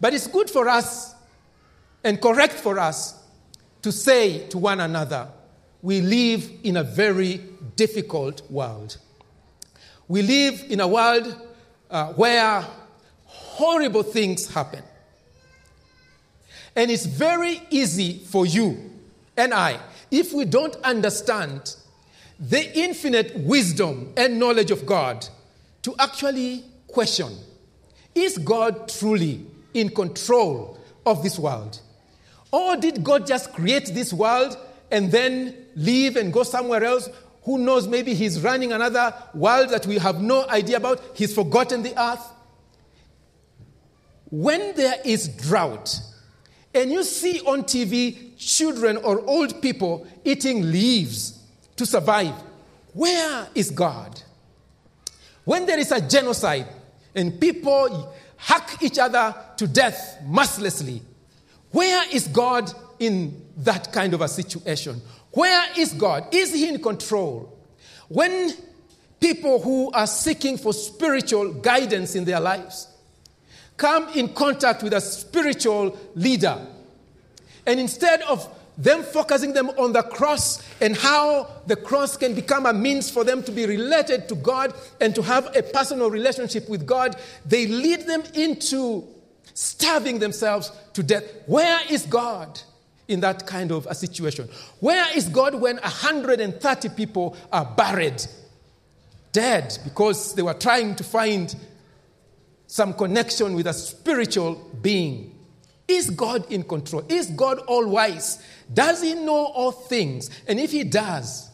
But 0.00 0.12
it's 0.12 0.26
good 0.26 0.50
for 0.50 0.68
us 0.68 1.14
and 2.02 2.20
correct 2.20 2.54
for 2.54 2.80
us 2.80 3.14
to 3.82 3.92
say 3.92 4.48
to 4.48 4.58
one 4.58 4.80
another, 4.80 5.28
we 5.82 6.00
live 6.00 6.50
in 6.64 6.78
a 6.78 6.82
very 6.82 7.42
difficult 7.76 8.42
world. 8.50 8.96
We 10.08 10.22
live 10.22 10.64
in 10.68 10.80
a 10.80 10.88
world 10.88 11.32
uh, 11.92 12.12
where 12.14 12.66
horrible 13.26 14.02
things 14.02 14.52
happen. 14.52 14.82
And 16.74 16.90
it's 16.90 17.06
very 17.06 17.62
easy 17.70 18.18
for 18.18 18.46
you 18.46 18.90
and 19.36 19.54
I, 19.54 19.78
if 20.10 20.32
we 20.32 20.44
don't 20.44 20.74
understand 20.82 21.76
the 22.40 22.76
infinite 22.76 23.36
wisdom 23.36 24.12
and 24.16 24.40
knowledge 24.40 24.72
of 24.72 24.84
God 24.84 25.24
to 25.82 25.94
actually 26.00 26.64
question 26.96 27.36
is 28.14 28.38
God 28.38 28.88
truly 28.88 29.44
in 29.74 29.90
control 29.90 30.80
of 31.04 31.22
this 31.22 31.38
world? 31.38 31.78
Or 32.50 32.74
did 32.74 33.04
God 33.04 33.26
just 33.26 33.52
create 33.52 33.92
this 33.92 34.14
world 34.14 34.56
and 34.90 35.12
then 35.12 35.54
leave 35.74 36.16
and 36.16 36.32
go 36.32 36.42
somewhere 36.42 36.82
else? 36.82 37.10
Who 37.42 37.58
knows, 37.58 37.86
maybe 37.86 38.14
He's 38.14 38.40
running 38.40 38.72
another 38.72 39.12
world 39.34 39.68
that 39.68 39.86
we 39.86 39.98
have 39.98 40.22
no 40.22 40.48
idea 40.48 40.78
about. 40.78 41.02
He's 41.12 41.34
forgotten 41.34 41.82
the 41.82 41.92
earth. 42.00 42.26
When 44.30 44.74
there 44.74 44.96
is 45.04 45.28
drought, 45.28 46.00
and 46.74 46.90
you 46.90 47.04
see 47.04 47.40
on 47.40 47.64
TV 47.64 48.38
children 48.38 48.96
or 48.96 49.20
old 49.20 49.60
people 49.60 50.06
eating 50.24 50.72
leaves 50.72 51.38
to 51.76 51.84
survive, 51.84 52.34
where 52.94 53.48
is 53.54 53.70
God? 53.70 54.22
When 55.44 55.66
there 55.66 55.78
is 55.78 55.92
a 55.92 56.00
genocide 56.00 56.66
and 57.16 57.40
people 57.40 58.14
hack 58.36 58.82
each 58.82 58.98
other 58.98 59.34
to 59.56 59.66
death 59.66 60.18
mercilessly, 60.26 61.02
where 61.72 62.04
is 62.12 62.28
God 62.28 62.70
in 62.98 63.42
that 63.58 63.92
kind 63.92 64.14
of 64.14 64.20
a 64.20 64.28
situation? 64.28 65.00
Where 65.32 65.66
is 65.76 65.92
God? 65.94 66.32
Is 66.32 66.52
He 66.52 66.68
in 66.68 66.80
control? 66.80 67.58
When 68.08 68.52
people 69.18 69.60
who 69.60 69.90
are 69.92 70.06
seeking 70.06 70.58
for 70.58 70.72
spiritual 70.72 71.54
guidance 71.54 72.14
in 72.14 72.24
their 72.24 72.40
lives 72.40 72.88
come 73.76 74.08
in 74.14 74.28
contact 74.32 74.82
with 74.82 74.92
a 74.92 75.00
spiritual 75.00 75.98
leader, 76.14 76.58
and 77.66 77.80
instead 77.80 78.22
of 78.22 78.48
them 78.78 79.02
focusing 79.02 79.52
them 79.52 79.70
on 79.70 79.92
the 79.92 80.02
cross 80.02 80.62
and 80.80 80.96
how 80.96 81.48
the 81.66 81.76
cross 81.76 82.16
can 82.16 82.34
become 82.34 82.66
a 82.66 82.72
means 82.72 83.10
for 83.10 83.24
them 83.24 83.42
to 83.42 83.52
be 83.52 83.64
related 83.66 84.28
to 84.28 84.34
God 84.34 84.74
and 85.00 85.14
to 85.14 85.22
have 85.22 85.54
a 85.56 85.62
personal 85.62 86.10
relationship 86.10 86.68
with 86.68 86.86
God, 86.86 87.16
they 87.44 87.66
lead 87.66 88.06
them 88.06 88.22
into 88.34 89.04
starving 89.54 90.18
themselves 90.18 90.70
to 90.92 91.02
death. 91.02 91.24
Where 91.46 91.80
is 91.88 92.04
God 92.04 92.60
in 93.08 93.20
that 93.20 93.46
kind 93.46 93.72
of 93.72 93.86
a 93.86 93.94
situation? 93.94 94.48
Where 94.80 95.06
is 95.16 95.28
God 95.28 95.54
when 95.54 95.76
130 95.76 96.88
people 96.90 97.36
are 97.50 97.64
buried, 97.64 98.22
dead, 99.32 99.78
because 99.84 100.34
they 100.34 100.42
were 100.42 100.54
trying 100.54 100.94
to 100.96 101.04
find 101.04 101.54
some 102.66 102.92
connection 102.92 103.54
with 103.54 103.66
a 103.66 103.72
spiritual 103.72 104.56
being? 104.82 105.32
Is 105.88 106.10
God 106.10 106.50
in 106.50 106.64
control? 106.64 107.04
Is 107.08 107.28
God 107.28 107.60
all 107.60 107.88
wise? 107.88 108.42
Does 108.72 109.02
He 109.02 109.14
know 109.14 109.46
all 109.46 109.72
things? 109.72 110.30
And 110.46 110.58
if 110.58 110.72
He 110.72 110.84
does, 110.84 111.50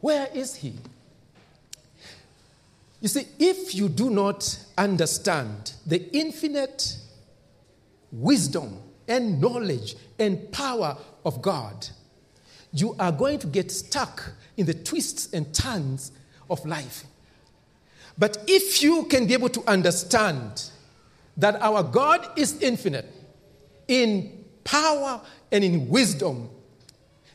where 0.00 0.28
is 0.34 0.54
He? 0.54 0.74
You 3.00 3.08
see, 3.08 3.26
if 3.38 3.74
you 3.74 3.88
do 3.88 4.10
not 4.10 4.58
understand 4.76 5.74
the 5.86 6.10
infinite 6.16 6.96
wisdom 8.10 8.78
and 9.06 9.40
knowledge 9.40 9.96
and 10.18 10.50
power 10.50 10.96
of 11.24 11.42
God, 11.42 11.88
you 12.72 12.96
are 12.98 13.12
going 13.12 13.38
to 13.40 13.46
get 13.46 13.70
stuck 13.70 14.32
in 14.56 14.66
the 14.66 14.74
twists 14.74 15.32
and 15.32 15.54
turns 15.54 16.12
of 16.50 16.64
life. 16.66 17.04
But 18.18 18.38
if 18.46 18.82
you 18.82 19.04
can 19.04 19.26
be 19.26 19.34
able 19.34 19.50
to 19.50 19.62
understand 19.66 20.70
that 21.36 21.60
our 21.60 21.82
God 21.82 22.26
is 22.36 22.60
infinite, 22.62 23.06
in 23.88 24.44
power 24.64 25.20
and 25.52 25.64
in 25.64 25.88
wisdom, 25.88 26.50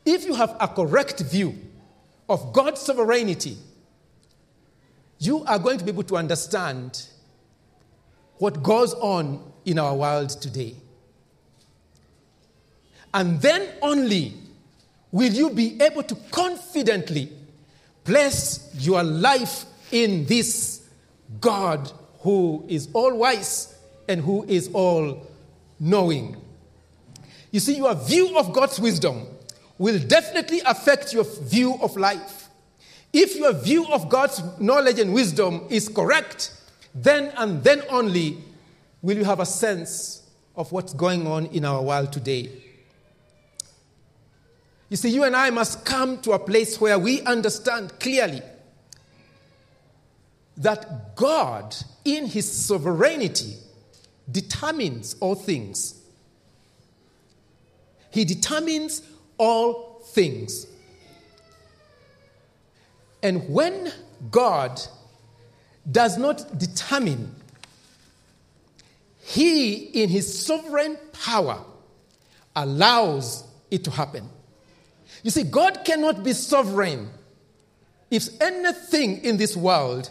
if 0.06 0.26
you 0.26 0.34
have 0.34 0.56
a 0.60 0.68
correct 0.68 1.20
view 1.22 1.56
of 2.28 2.54
God's 2.54 2.82
sovereignty, 2.82 3.58
you 5.20 5.44
are 5.46 5.60
going 5.60 5.78
to 5.78 5.86
be 5.86 5.92
able 5.92 6.04
to 6.04 6.18
understand 6.18 7.06
what 8.38 8.64
goes 8.64 8.94
on 8.96 9.52
in 9.66 9.78
our 9.78 9.96
world 9.96 10.30
today. 10.42 10.76
And 13.14 13.42
then 13.42 13.70
only 13.82 14.34
will 15.12 15.32
you 15.32 15.50
be 15.50 15.80
able 15.82 16.04
to 16.04 16.16
confidently 16.32 17.32
place 18.04 18.70
your 18.80 19.04
life 19.04 19.66
in 19.92 20.26
this 20.26 20.90
God 21.40 21.92
who 22.22 22.66
is 22.68 22.90
all 22.94 23.16
wise 23.16 23.76
and 24.08 24.22
who 24.22 24.44
is 24.46 24.70
all 24.74 25.28
knowing. 25.80 26.38
You 27.52 27.60
see, 27.60 27.78
your 27.78 27.94
view 27.96 28.38
of 28.38 28.54
God's 28.54 28.80
wisdom 28.80 29.28
will 29.78 30.00
definitely 30.00 30.62
affect 30.66 31.14
your 31.14 31.26
view 31.26 31.78
of 31.82 31.98
life. 31.98 32.50
If 33.14 33.36
your 33.36 33.54
view 33.54 33.86
of 33.88 34.10
God's 34.10 34.42
knowledge 34.60 35.00
and 35.00 35.14
wisdom 35.14 35.66
is 35.70 35.90
correct, 35.90 36.54
then 36.96 37.34
and 37.38 37.64
then 37.64 37.84
only 37.90 38.38
will 39.02 39.18
you 39.18 39.26
have 39.26 39.40
a 39.40 39.46
sense 39.46 40.24
of 40.56 40.72
what's 40.72 40.94
going 40.94 41.28
on 41.28 41.48
in 41.48 41.66
our 41.66 41.82
world 41.82 42.14
today. 42.14 42.52
You 44.90 44.98
see, 44.98 45.10
you 45.10 45.24
and 45.24 45.36
I 45.36 45.50
must 45.50 45.86
come 45.86 46.20
to 46.22 46.34
a 46.34 46.40
place 46.40 46.80
where 46.80 47.00
we 47.00 47.22
understand 47.22 47.98
clearly 48.00 48.42
that 50.58 51.16
God, 51.16 51.76
in 52.04 52.28
His 52.28 52.52
sovereignty, 52.52 53.56
determines 54.30 55.16
all 55.20 55.36
things. 55.36 56.01
He 58.12 58.26
determines 58.26 59.02
all 59.38 60.02
things. 60.12 60.68
And 63.24 63.50
when 63.50 63.92
God 64.30 64.82
does 65.90 66.18
not 66.18 66.58
determine, 66.58 67.36
He, 69.20 69.74
in 69.74 70.10
His 70.10 70.46
sovereign 70.46 70.98
power, 71.14 71.64
allows 72.56 73.44
it 73.70 73.84
to 73.86 73.92
happen. 73.92 74.30
You 75.24 75.32
see, 75.32 75.44
God 75.44 75.86
cannot 75.86 76.24
be 76.24 76.34
sovereign 76.34 77.10
if 78.10 78.28
anything 78.42 79.24
in 79.24 79.38
this 79.38 79.56
world 79.56 80.10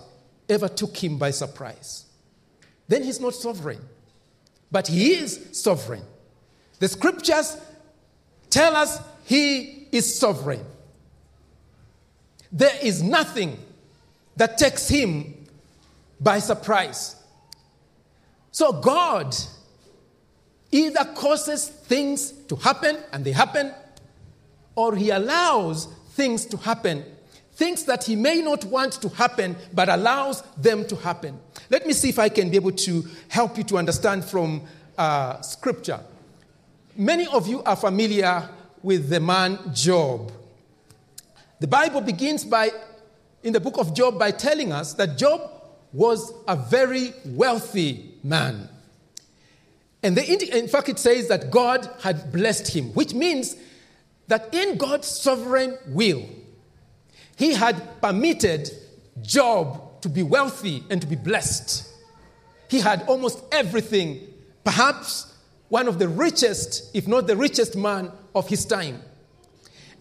ever 0.48 0.68
took 0.68 0.96
Him 0.96 1.18
by 1.18 1.30
surprise. 1.30 2.06
Then 2.88 3.02
He's 3.02 3.20
not 3.20 3.34
sovereign 3.34 3.80
but 4.70 4.86
he 4.86 5.14
is 5.14 5.48
sovereign. 5.52 6.04
The 6.78 6.88
scriptures 6.88 7.56
tell 8.50 8.76
us 8.76 9.00
he 9.24 9.86
is 9.92 10.18
sovereign. 10.18 10.64
There 12.52 12.76
is 12.82 13.02
nothing 13.02 13.58
that 14.36 14.58
takes 14.58 14.88
him 14.88 15.46
by 16.20 16.40
surprise. 16.40 17.16
So 18.52 18.72
God 18.72 19.34
either 20.72 21.04
causes 21.14 21.68
things 21.68 22.32
to 22.48 22.56
happen 22.56 22.98
and 23.12 23.24
they 23.24 23.32
happen, 23.32 23.72
or 24.74 24.96
he 24.96 25.10
allows 25.10 25.86
things 26.14 26.44
to 26.46 26.56
happen 26.56 27.04
things 27.60 27.84
that 27.84 28.04
he 28.04 28.16
may 28.16 28.40
not 28.40 28.64
want 28.64 28.94
to 29.02 29.08
happen, 29.10 29.54
but 29.74 29.90
allows 29.90 30.42
them 30.56 30.82
to 30.86 30.96
happen. 30.96 31.38
Let 31.68 31.86
me 31.86 31.92
see 31.92 32.08
if 32.08 32.18
I 32.18 32.30
can 32.30 32.48
be 32.48 32.56
able 32.56 32.72
to 32.72 33.04
help 33.28 33.58
you 33.58 33.64
to 33.64 33.76
understand 33.76 34.24
from 34.24 34.62
uh, 34.96 35.42
scripture. 35.42 36.00
Many 37.00 37.26
of 37.28 37.48
you 37.48 37.62
are 37.62 37.76
familiar 37.76 38.46
with 38.82 39.08
the 39.08 39.20
man 39.20 39.58
Job. 39.72 40.30
The 41.58 41.66
Bible 41.66 42.02
begins 42.02 42.44
by, 42.44 42.68
in 43.42 43.54
the 43.54 43.60
book 43.60 43.78
of 43.78 43.94
Job, 43.94 44.18
by 44.18 44.32
telling 44.32 44.70
us 44.70 44.92
that 44.94 45.16
Job 45.16 45.40
was 45.94 46.30
a 46.46 46.56
very 46.56 47.14
wealthy 47.24 48.16
man. 48.22 48.68
And 50.02 50.14
the, 50.14 50.58
in 50.58 50.68
fact, 50.68 50.90
it 50.90 50.98
says 50.98 51.28
that 51.28 51.50
God 51.50 51.88
had 52.02 52.30
blessed 52.32 52.68
him, 52.68 52.90
which 52.92 53.14
means 53.14 53.56
that 54.28 54.54
in 54.54 54.76
God's 54.76 55.08
sovereign 55.08 55.78
will, 55.86 56.28
he 57.38 57.54
had 57.54 58.02
permitted 58.02 58.70
Job 59.22 60.02
to 60.02 60.10
be 60.10 60.22
wealthy 60.22 60.84
and 60.90 61.00
to 61.00 61.06
be 61.06 61.16
blessed. 61.16 61.90
He 62.68 62.80
had 62.80 63.04
almost 63.04 63.42
everything, 63.50 64.20
perhaps 64.64 65.29
one 65.70 65.88
of 65.88 65.98
the 65.98 66.08
richest, 66.08 66.94
if 66.94 67.08
not 67.08 67.26
the 67.26 67.36
richest 67.36 67.76
man 67.76 68.12
of 68.34 68.46
his 68.48 68.66
time. 68.66 69.02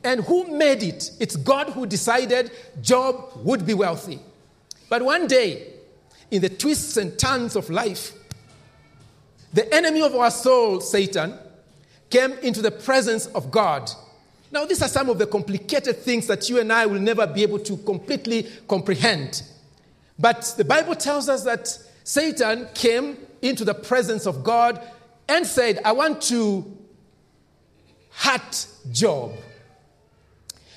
And 0.03 0.25
who 0.25 0.57
made 0.57 0.83
it? 0.83 1.11
It's 1.19 1.37
God 1.37 1.69
who 1.69 1.85
decided 1.85 2.51
Job 2.81 3.31
would 3.37 3.65
be 3.65 3.73
wealthy. 3.73 4.19
But 4.89 5.01
one 5.01 5.27
day, 5.27 5.73
in 6.31 6.41
the 6.41 6.49
twists 6.49 6.97
and 6.97 7.17
turns 7.17 7.55
of 7.55 7.69
life, 7.69 8.11
the 9.53 9.73
enemy 9.73 10.01
of 10.01 10.13
our 10.13 10.31
soul, 10.31 10.81
Satan, 10.81 11.39
came 12.09 12.33
into 12.39 12.61
the 12.61 12.71
presence 12.71 13.27
of 13.27 13.49
God 13.49 13.89
now, 14.51 14.65
these 14.65 14.81
are 14.81 14.87
some 14.87 15.09
of 15.09 15.19
the 15.19 15.27
complicated 15.27 15.97
things 15.97 16.25
that 16.27 16.49
you 16.49 16.59
and 16.59 16.73
I 16.73 16.87
will 16.87 16.99
never 16.99 17.27
be 17.27 17.43
able 17.43 17.59
to 17.59 17.77
completely 17.77 18.47
comprehend. 18.67 19.43
But 20.17 20.53
the 20.57 20.65
Bible 20.65 20.95
tells 20.95 21.29
us 21.29 21.43
that 21.43 21.67
Satan 22.03 22.67
came 22.73 23.17
into 23.41 23.63
the 23.63 23.75
presence 23.75 24.25
of 24.25 24.43
God 24.43 24.81
and 25.29 25.45
said, 25.45 25.79
I 25.85 25.93
want 25.93 26.21
to 26.23 26.77
hurt 28.11 28.67
Job. 28.91 29.33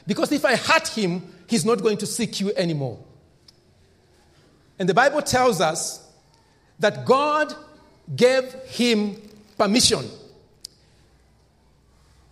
Because 0.06 0.30
if 0.30 0.44
I 0.44 0.56
hurt 0.56 0.88
him, 0.88 1.22
he's 1.48 1.64
not 1.64 1.82
going 1.82 1.96
to 1.98 2.06
seek 2.06 2.40
you 2.40 2.52
anymore. 2.54 2.98
And 4.78 4.88
the 4.88 4.94
Bible 4.94 5.22
tells 5.22 5.60
us 5.60 6.06
that 6.78 7.04
God 7.04 7.54
gave 8.14 8.52
him 8.66 9.16
permission. 9.56 10.04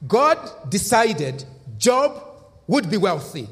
God 0.07 0.71
decided 0.71 1.45
Job 1.79 2.23
would 2.67 2.91
be 2.91 2.97
wealthy. 2.97 3.49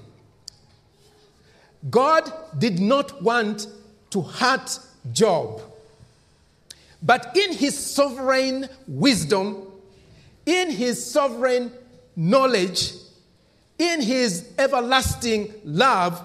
God 1.88 2.32
did 2.58 2.80
not 2.80 3.22
want 3.22 3.66
to 4.10 4.22
hurt 4.22 4.78
Job. 5.12 5.60
But 7.02 7.36
in 7.36 7.52
his 7.52 7.78
sovereign 7.78 8.68
wisdom, 8.86 9.66
in 10.46 10.70
his 10.70 11.04
sovereign 11.04 11.72
knowledge, 12.16 12.92
in 13.78 14.00
his 14.00 14.50
everlasting 14.58 15.52
love, 15.64 16.20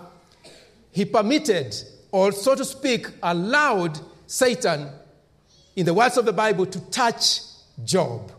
he 0.92 1.06
permitted, 1.06 1.76
or 2.12 2.32
so 2.32 2.56
to 2.56 2.66
speak, 2.66 3.08
allowed 3.22 4.00
Satan, 4.26 4.90
in 5.76 5.86
the 5.86 5.94
words 5.94 6.18
of 6.18 6.26
the 6.26 6.34
Bible, 6.34 6.66
to 6.66 6.80
touch 6.90 7.42
Job. 7.84 8.32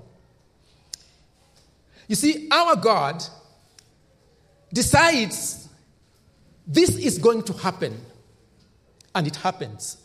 You 2.09 2.17
see, 2.17 2.49
our 2.51 2.77
God 2.77 3.23
decides 4.73 5.69
this 6.67 6.97
is 6.97 7.19
going 7.19 7.43
to 7.45 7.53
happen, 7.53 8.01
and 9.15 9.27
it 9.27 9.37
happens. 9.37 9.99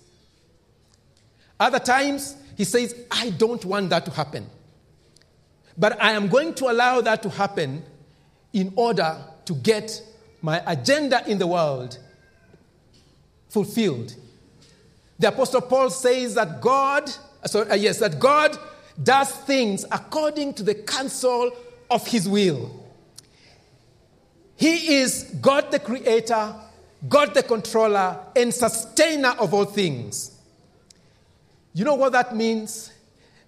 Other 1.60 1.80
times, 1.80 2.36
he 2.56 2.64
says, 2.64 2.96
I 3.12 3.32
don't 3.32 3.64
want 3.66 3.90
that 3.90 4.06
to 4.06 4.12
happen. 4.12 4.48
But 5.78 6.02
I 6.02 6.12
am 6.14 6.28
going 6.28 6.54
to 6.56 6.70
allow 6.70 7.02
that 7.02 7.24
to 7.24 7.30
happen 7.30 7.84
in 8.54 8.74
order 8.76 9.18
to 9.46 9.54
get 9.56 10.02
my 10.42 10.62
agenda 10.66 11.24
in 11.30 11.38
the 11.38 11.48
world 11.48 11.98
fulfilled. 13.50 14.16
The 15.18 15.30
Apostle 15.30 15.62
Paul 15.62 15.90
says 15.90 16.36
that 16.36 16.62
God, 16.62 17.10
sorry, 17.46 17.70
uh, 17.70 17.76
yes, 17.76 18.00
that 18.00 18.20
God 18.20 18.58
does 19.02 19.32
things 19.32 19.86
according 19.92 20.54
to 20.56 20.64
the 20.64 20.76
counsel 20.76 21.52
of 21.90 22.06
his 22.08 22.28
will. 22.28 22.86
He 24.56 24.98
is 24.98 25.24
God 25.42 25.72
the 25.72 25.80
creator, 25.80 26.54
God 27.08 27.34
the 27.34 27.44
controller, 27.44 28.20
and 28.36 28.54
sustainer 28.54 29.30
of 29.40 29.54
all 29.54 29.66
things. 29.66 30.39
You 31.74 31.86
know 31.86 31.96
what 31.96 32.12
that 32.14 32.36
means? 32.36 32.92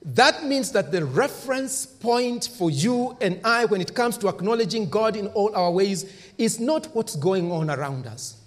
That 0.04 0.46
means 0.46 0.72
that 0.72 0.92
the 0.92 1.06
reference 1.06 1.86
point 1.86 2.50
for 2.58 2.72
you 2.72 3.16
and 3.22 3.40
I 3.44 3.66
when 3.66 3.82
it 3.82 3.94
comes 3.94 4.18
to 4.20 4.30
acknowledging 4.30 4.90
God 4.90 5.16
in 5.16 5.28
all 5.28 5.56
our 5.56 5.72
ways 5.72 6.12
is 6.38 6.60
not 6.60 6.88
what's 6.96 7.16
going 7.16 7.52
on 7.52 7.70
around 7.70 8.08
us. 8.08 8.38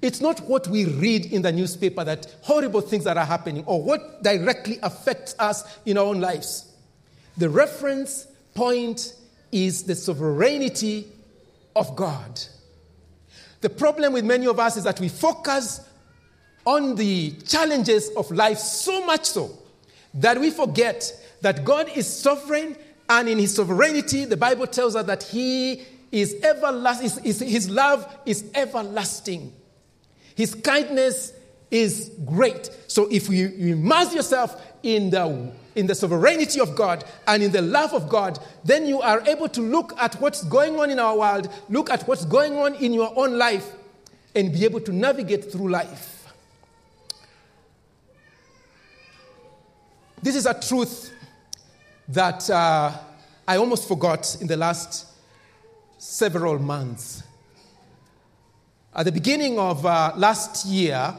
It's 0.00 0.20
not 0.20 0.40
what 0.40 0.68
we 0.68 0.84
read 0.84 1.26
in 1.26 1.42
the 1.42 1.50
newspaper 1.50 2.04
that 2.04 2.32
horrible 2.42 2.80
things 2.80 3.02
that 3.04 3.18
are 3.18 3.24
happening 3.24 3.64
or 3.66 3.82
what 3.82 4.22
directly 4.22 4.78
affects 4.82 5.34
us 5.40 5.78
in 5.84 5.98
our 5.98 6.04
own 6.04 6.20
lives. 6.20 6.72
The 7.36 7.50
reference 7.50 8.28
point 8.54 9.14
is 9.50 9.82
the 9.82 9.96
sovereignty 9.96 11.08
of 11.74 11.96
God. 11.96 12.40
The 13.60 13.70
problem 13.70 14.12
with 14.12 14.24
many 14.24 14.46
of 14.46 14.60
us 14.60 14.76
is 14.76 14.84
that 14.84 15.00
we 15.00 15.08
focus 15.08 15.80
on 16.68 16.96
the 16.96 17.30
challenges 17.46 18.10
of 18.10 18.30
life 18.30 18.58
so 18.58 19.02
much 19.06 19.24
so 19.24 19.50
that 20.12 20.38
we 20.38 20.50
forget 20.50 21.10
that 21.40 21.64
God 21.64 21.90
is 21.96 22.06
sovereign 22.06 22.76
and 23.08 23.26
in 23.26 23.38
his 23.38 23.54
sovereignty, 23.54 24.26
the 24.26 24.36
Bible 24.36 24.66
tells 24.66 24.94
us 24.94 25.06
that 25.06 25.22
he 25.22 25.82
is 26.12 26.36
everlasting, 26.42 27.24
his, 27.24 27.70
love 27.70 28.06
is 28.26 28.44
everlasting. 28.54 29.50
His 30.34 30.54
kindness 30.54 31.32
is 31.70 32.10
great. 32.26 32.70
So 32.86 33.08
if 33.10 33.30
you, 33.30 33.48
you 33.48 33.72
immerse 33.72 34.14
yourself 34.14 34.62
in 34.82 35.08
the, 35.08 35.50
in 35.74 35.86
the 35.86 35.94
sovereignty 35.94 36.60
of 36.60 36.76
God 36.76 37.02
and 37.26 37.42
in 37.42 37.50
the 37.50 37.62
love 37.62 37.94
of 37.94 38.10
God, 38.10 38.38
then 38.62 38.84
you 38.84 39.00
are 39.00 39.22
able 39.26 39.48
to 39.48 39.62
look 39.62 39.94
at 39.98 40.20
what's 40.20 40.44
going 40.44 40.78
on 40.78 40.90
in 40.90 40.98
our 40.98 41.16
world, 41.16 41.48
look 41.70 41.88
at 41.88 42.06
what's 42.06 42.26
going 42.26 42.58
on 42.58 42.74
in 42.74 42.92
your 42.92 43.10
own 43.16 43.38
life, 43.38 43.72
and 44.34 44.52
be 44.52 44.66
able 44.66 44.80
to 44.80 44.92
navigate 44.92 45.50
through 45.50 45.70
life. 45.70 46.17
This 50.20 50.34
is 50.34 50.46
a 50.46 50.60
truth 50.60 51.12
that 52.08 52.50
uh, 52.50 52.92
I 53.46 53.56
almost 53.56 53.86
forgot 53.86 54.36
in 54.40 54.48
the 54.48 54.56
last 54.56 55.06
several 55.96 56.58
months. 56.58 57.22
At 58.92 59.04
the 59.04 59.12
beginning 59.12 59.60
of 59.60 59.86
uh, 59.86 60.12
last 60.16 60.66
year, 60.66 61.14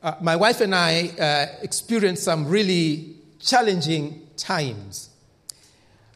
uh, 0.00 0.14
my 0.20 0.36
wife 0.36 0.60
and 0.60 0.76
I 0.76 1.08
uh, 1.08 1.46
experienced 1.60 2.22
some 2.22 2.46
really 2.46 3.16
challenging 3.40 4.28
times. 4.36 5.10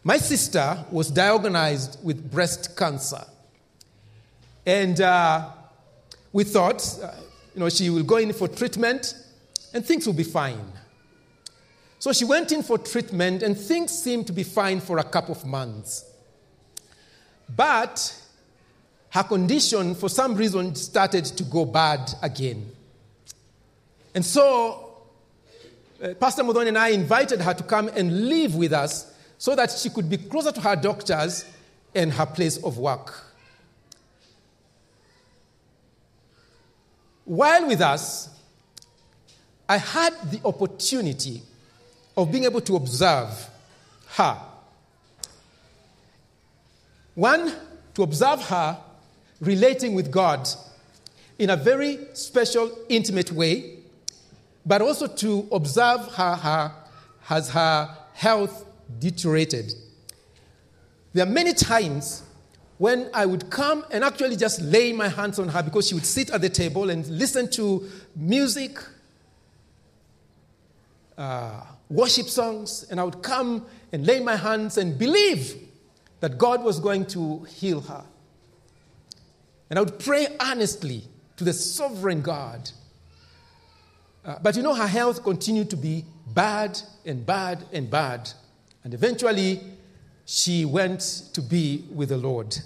My 0.04 0.18
sister 0.18 0.84
was 0.88 1.10
diagnosed 1.10 1.98
with 2.04 2.30
breast 2.30 2.76
cancer. 2.76 3.24
And 4.64 5.00
uh, 5.00 5.48
we 6.32 6.44
thought, 6.44 6.98
uh, 7.02 7.10
you 7.54 7.60
know, 7.60 7.68
she 7.68 7.90
will 7.90 8.04
go 8.04 8.18
in 8.18 8.32
for 8.32 8.46
treatment 8.46 9.14
and 9.74 9.84
things 9.84 10.06
will 10.06 10.14
be 10.14 10.22
fine. 10.22 10.72
So 12.02 12.12
she 12.12 12.24
went 12.24 12.50
in 12.50 12.64
for 12.64 12.78
treatment, 12.78 13.44
and 13.44 13.56
things 13.56 13.96
seemed 13.96 14.26
to 14.26 14.32
be 14.32 14.42
fine 14.42 14.80
for 14.80 14.98
a 14.98 15.04
couple 15.04 15.36
of 15.36 15.46
months. 15.46 16.04
But 17.54 18.20
her 19.10 19.22
condition, 19.22 19.94
for 19.94 20.08
some 20.08 20.34
reason, 20.34 20.74
started 20.74 21.24
to 21.26 21.44
go 21.44 21.64
bad 21.64 22.12
again. 22.20 22.72
And 24.16 24.26
so, 24.26 24.96
uh, 26.02 26.14
Pastor 26.14 26.42
Modoni 26.42 26.66
and 26.66 26.78
I 26.78 26.88
invited 26.88 27.40
her 27.40 27.54
to 27.54 27.62
come 27.62 27.86
and 27.94 28.28
live 28.28 28.56
with 28.56 28.72
us 28.72 29.14
so 29.38 29.54
that 29.54 29.70
she 29.70 29.88
could 29.88 30.10
be 30.10 30.16
closer 30.16 30.50
to 30.50 30.60
her 30.60 30.74
doctors 30.74 31.44
and 31.94 32.12
her 32.14 32.26
place 32.26 32.56
of 32.64 32.78
work. 32.78 33.26
While 37.26 37.68
with 37.68 37.80
us, 37.80 38.28
I 39.68 39.76
had 39.76 40.32
the 40.32 40.40
opportunity 40.44 41.42
of 42.16 42.30
being 42.30 42.44
able 42.44 42.60
to 42.60 42.76
observe 42.76 43.48
her. 44.08 44.38
One, 47.14 47.52
to 47.94 48.02
observe 48.02 48.42
her 48.42 48.78
relating 49.40 49.94
with 49.94 50.10
God 50.10 50.48
in 51.38 51.50
a 51.50 51.56
very 51.56 51.98
special, 52.14 52.70
intimate 52.88 53.32
way, 53.32 53.78
but 54.64 54.80
also 54.80 55.06
to 55.06 55.48
observe 55.52 56.06
her, 56.14 56.34
her 56.36 56.72
has 57.22 57.50
her 57.50 57.96
health 58.14 58.64
deteriorated. 58.98 59.72
There 61.12 61.26
are 61.26 61.30
many 61.30 61.52
times 61.52 62.22
when 62.78 63.10
I 63.12 63.26
would 63.26 63.50
come 63.50 63.84
and 63.90 64.02
actually 64.02 64.36
just 64.36 64.60
lay 64.60 64.92
my 64.92 65.08
hands 65.08 65.38
on 65.38 65.48
her 65.48 65.62
because 65.62 65.88
she 65.88 65.94
would 65.94 66.06
sit 66.06 66.30
at 66.30 66.40
the 66.40 66.48
table 66.48 66.90
and 66.90 67.06
listen 67.06 67.50
to 67.50 67.88
music. 68.16 68.78
Uh, 71.16 71.60
worship 71.92 72.26
songs, 72.28 72.86
and 72.90 72.98
I 72.98 73.04
would 73.04 73.22
come 73.22 73.66
and 73.92 74.06
lay 74.06 74.20
my 74.20 74.36
hands 74.36 74.78
and 74.78 74.98
believe 74.98 75.54
that 76.20 76.38
God 76.38 76.62
was 76.62 76.80
going 76.80 77.06
to 77.06 77.44
heal 77.44 77.80
her. 77.82 78.04
And 79.68 79.78
I 79.78 79.82
would 79.82 79.98
pray 79.98 80.28
earnestly 80.40 81.04
to 81.36 81.44
the 81.44 81.52
sovereign 81.52 82.22
God. 82.22 82.70
Uh, 84.24 84.36
but 84.42 84.56
you 84.56 84.62
know, 84.62 84.74
her 84.74 84.86
health 84.86 85.22
continued 85.24 85.70
to 85.70 85.76
be 85.76 86.04
bad 86.28 86.78
and 87.04 87.26
bad 87.26 87.64
and 87.72 87.90
bad. 87.90 88.30
And 88.84 88.94
eventually, 88.94 89.60
she 90.24 90.64
went 90.64 91.00
to 91.32 91.42
be 91.42 91.84
with 91.92 92.10
the 92.10 92.16
Lord. 92.16 92.56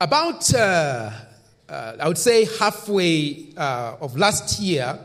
About, 0.00 0.52
uh, 0.54 1.10
uh, 1.68 1.96
I 1.98 2.08
would 2.08 2.18
say, 2.18 2.44
halfway 2.58 3.48
uh, 3.56 3.96
of 4.00 4.16
last 4.16 4.60
year, 4.60 4.98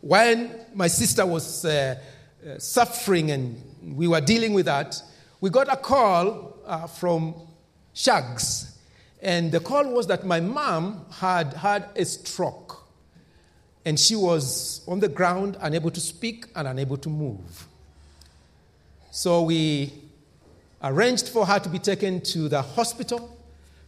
when 0.00 0.50
my 0.74 0.86
sister 0.86 1.26
was 1.26 1.64
uh, 1.64 1.96
uh, 2.46 2.58
suffering 2.58 3.30
and 3.30 3.62
we 3.96 4.08
were 4.08 4.20
dealing 4.20 4.54
with 4.54 4.66
that, 4.66 5.02
we 5.40 5.50
got 5.50 5.72
a 5.72 5.76
call 5.76 6.58
uh, 6.66 6.86
from 6.86 7.34
Shags. 7.92 8.78
And 9.22 9.52
the 9.52 9.60
call 9.60 9.92
was 9.92 10.06
that 10.06 10.24
my 10.24 10.40
mom 10.40 11.04
had 11.12 11.52
had 11.52 11.88
a 11.94 12.04
stroke. 12.04 12.86
And 13.84 13.98
she 13.98 14.16
was 14.16 14.82
on 14.86 15.00
the 15.00 15.08
ground, 15.08 15.56
unable 15.60 15.90
to 15.90 16.00
speak 16.00 16.46
and 16.54 16.68
unable 16.68 16.96
to 16.98 17.08
move. 17.08 17.66
So 19.10 19.42
we 19.42 19.92
arranged 20.82 21.28
for 21.28 21.44
her 21.44 21.58
to 21.58 21.68
be 21.68 21.78
taken 21.78 22.20
to 22.22 22.48
the 22.48 22.62
hospital, 22.62 23.36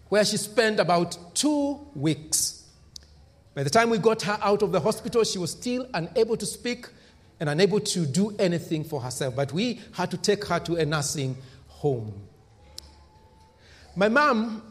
where 0.09 0.25
she 0.25 0.37
spent 0.37 0.81
about 0.81 1.17
two 1.35 1.81
weeks. 1.95 2.62
By 3.55 3.63
the 3.63 3.71
time 3.71 3.91
we 3.91 3.99
got 3.99 4.23
her 4.23 4.39
out 4.41 4.63
of 4.63 4.73
the 4.73 4.81
hospital, 4.81 5.25
she 5.25 5.39
was 5.39 5.51
still 5.51 5.87
unable 5.93 6.37
to 6.37 6.47
speak 6.47 6.87
and 7.39 7.49
unable 7.49 7.81
to 7.81 8.07
do 8.07 8.35
anything 8.39 8.85
for 8.85 9.01
herself. 9.01 9.37
But 9.37 9.53
we 9.53 9.81
had 9.93 10.11
to 10.13 10.17
take 10.17 10.45
her 10.47 10.59
to 10.61 10.77
a 10.77 10.87
nursing 10.87 11.37
home. 11.69 12.15
My 13.95 14.09
mom 14.09 14.63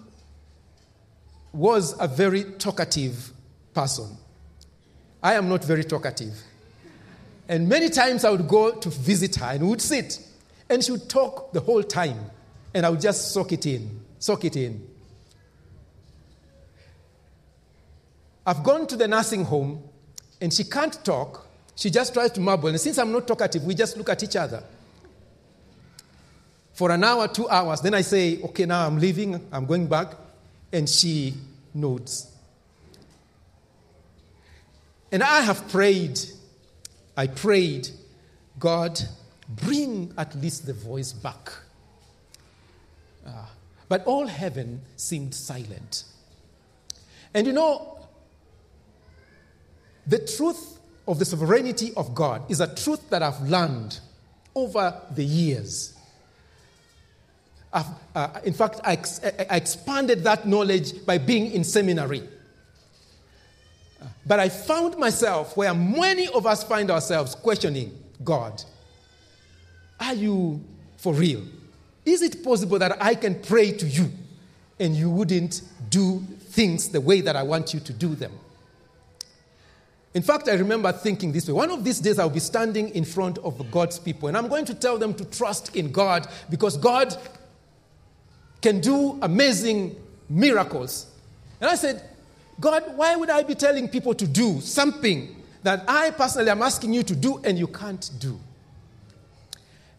was 1.54 1.96
a 2.00 2.08
very 2.08 2.44
talkative 2.44 3.32
person. 3.74 4.18
I 5.22 5.34
am 5.34 5.50
not 5.50 5.64
very 5.64 5.84
talkative. 5.84 6.34
And 7.48 7.68
many 7.68 7.90
times 7.90 8.24
I 8.24 8.32
would 8.32 8.48
go 8.48 8.72
to 8.72 8.90
visit 8.90 9.36
her 9.36 9.48
and 9.48 9.70
would 9.70 9.82
sit 9.82 10.20
and 10.70 10.84
she 10.84 10.94
would 10.94 11.10
talk 11.10 11.52
the 11.52 11.60
whole 11.60 11.84
time 11.84 12.32
and 12.74 12.86
I 12.86 12.90
would 12.90 13.02
just 13.02 13.34
soak 13.34 13.52
it 13.52 13.66
in, 13.66 14.00
soak 14.18 14.46
it 14.46 14.56
in. 14.56 14.88
I've 18.46 18.64
gone 18.64 18.88
to 18.88 18.96
the 18.96 19.08
nursing 19.08 19.46
home 19.46 19.84
and 20.40 20.54
she 20.54 20.64
can't 20.64 21.04
talk. 21.06 21.48
She 21.76 21.90
just 21.90 22.14
tries 22.14 22.32
to 22.32 22.40
mumble. 22.42 22.70
And 22.70 22.80
since 22.80 22.98
I'm 22.98 23.12
not 23.12 23.28
talkative, 23.28 23.64
we 23.64 23.76
just 23.76 23.98
look 23.98 24.10
at 24.10 24.24
each 24.24 24.36
other 24.36 24.64
for 26.74 26.92
an 26.92 27.04
hour, 27.04 27.28
two 27.28 27.48
hours. 27.48 27.82
Then 27.82 27.94
I 27.94 28.02
say, 28.02 28.42
okay, 28.42 28.66
now 28.66 28.88
I'm 28.88 28.98
leaving, 28.98 29.48
I'm 29.52 29.66
going 29.66 29.88
back. 29.88 30.14
And 30.74 30.90
she 30.90 31.36
nods. 31.74 32.32
And 35.12 35.22
I 35.22 35.42
have 35.42 35.68
prayed, 35.70 36.20
I 37.18 37.28
prayed, 37.28 37.90
God, 38.58 39.00
bring 39.48 40.14
at 40.18 40.34
least 40.36 40.66
the 40.66 40.74
voice 40.74 41.12
back. 41.12 41.52
Uh, 43.28 43.46
but 43.90 44.06
all 44.06 44.26
heaven 44.26 44.82
seemed 44.96 45.36
silent. 45.36 46.06
And 47.34 47.46
you 47.46 47.54
know, 47.54 48.00
the 50.08 50.20
truth 50.20 50.80
of 51.08 51.20
the 51.20 51.26
sovereignty 51.26 51.94
of 51.96 52.14
God 52.16 52.50
is 52.50 52.62
a 52.62 52.74
truth 52.74 53.10
that 53.10 53.22
I've 53.22 53.42
learned 53.42 54.00
over 54.56 55.00
the 55.12 55.24
years. 55.24 55.98
Uh, 57.74 57.84
in 58.44 58.54
fact, 58.54 58.82
I, 58.84 58.94
ex- 58.94 59.22
I, 59.24 59.56
expanded 59.56 60.26
that 60.26 60.46
knowledge 60.46 61.06
by 61.06 61.18
being 61.18 61.52
in 61.52 61.64
seminary. 61.64 62.24
But 64.26 64.40
I 64.40 64.50
found 64.50 64.98
myself 64.98 65.56
where 65.56 65.74
many 65.74 66.28
of 66.28 66.46
us 66.46 66.64
find 66.64 66.92
ourselves 66.92 67.34
questioning 67.34 67.98
God. 68.24 68.62
Are 70.00 70.14
you 70.14 70.62
for 70.98 71.14
real? 71.14 71.44
Is 72.06 72.22
it 72.22 72.44
possible 72.44 72.80
that 72.80 73.02
I 73.02 73.16
can 73.16 73.36
pray 73.36 73.72
to 73.72 73.88
you 73.88 74.12
and 74.80 74.96
you 74.96 75.10
wouldn't 75.10 75.62
do 75.90 76.20
things 76.40 76.90
the 76.90 77.00
way 77.00 77.22
that 77.22 77.36
I 77.36 77.44
want 77.44 77.74
you 77.74 77.80
to 77.80 77.94
do 77.94 78.16
them? 78.16 78.34
In 80.14 80.22
fact, 80.22 80.50
I 80.50 80.54
remember 80.54 80.92
thinking 80.92 81.32
this 81.32 81.48
way. 81.48 81.54
One 81.54 81.72
of 81.72 81.84
these 81.84 82.00
days, 82.00 82.20
I'll 82.20 82.30
be 82.30 82.42
standing 82.42 82.90
in 82.90 83.06
front 83.06 83.38
of 83.40 83.72
God's 83.72 83.98
people, 83.98 84.28
and 84.28 84.36
I'm 84.36 84.50
going 84.50 84.66
to 84.66 84.74
tell 84.74 84.98
them 84.98 85.14
to 85.14 85.26
trust 85.26 85.76
in 85.76 85.92
God 85.92 86.28
because 86.50 86.76
God 86.76 87.16
can 88.62 88.82
do 88.82 89.18
amazing 89.22 89.96
miracles. 90.30 91.08
And 91.62 91.70
I 91.70 91.76
said, 91.76 92.04
God, 92.60 92.84
why 92.96 93.16
would 93.16 93.30
I 93.30 93.44
be 93.44 93.56
telling 93.56 93.88
people 93.88 94.14
to 94.16 94.28
do 94.28 94.60
something 94.60 95.36
that 95.64 95.84
I 95.88 96.12
personally 96.12 96.50
am 96.50 96.62
asking 96.62 96.94
you 96.94 97.04
to 97.04 97.16
do 97.16 97.40
and 97.44 97.58
you 97.58 97.68
can't 97.68 98.10
do? 98.20 98.40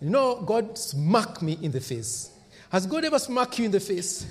You 0.01 0.11
know, 0.11 0.43
God 0.43 0.77
smacked 0.77 1.43
me 1.43 1.59
in 1.63 1.73
the 1.73 1.81
face. 1.81 2.31
Has 2.71 2.87
God 2.87 3.05
ever 3.05 3.19
smacked 3.19 3.59
you 3.59 3.65
in 3.65 3.71
the 3.71 3.81
face? 3.81 4.27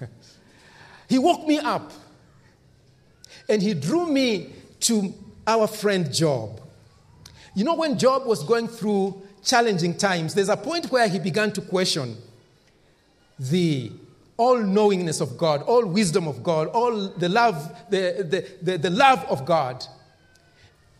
he 1.08 1.18
woke 1.18 1.46
me 1.46 1.58
up 1.58 1.92
and 3.48 3.60
he 3.60 3.74
drew 3.74 4.06
me 4.06 4.52
to 4.80 5.14
our 5.46 5.66
friend 5.66 6.12
Job. 6.12 6.60
You 7.54 7.64
know, 7.64 7.74
when 7.74 7.98
Job 7.98 8.26
was 8.26 8.42
going 8.42 8.68
through 8.68 9.22
challenging 9.42 9.96
times, 9.96 10.34
there's 10.34 10.48
a 10.48 10.56
point 10.56 10.90
where 10.90 11.08
he 11.08 11.18
began 11.18 11.52
to 11.52 11.60
question 11.60 12.16
the 13.38 13.92
all 14.36 14.58
knowingness 14.58 15.20
of 15.20 15.38
God, 15.38 15.62
all 15.62 15.84
wisdom 15.86 16.28
of 16.28 16.42
God, 16.42 16.68
all 16.68 17.08
the 17.08 17.28
love, 17.28 17.74
the, 17.90 18.26
the, 18.28 18.70
the, 18.72 18.78
the, 18.78 18.90
love 18.90 19.24
of 19.30 19.46
God. 19.46 19.84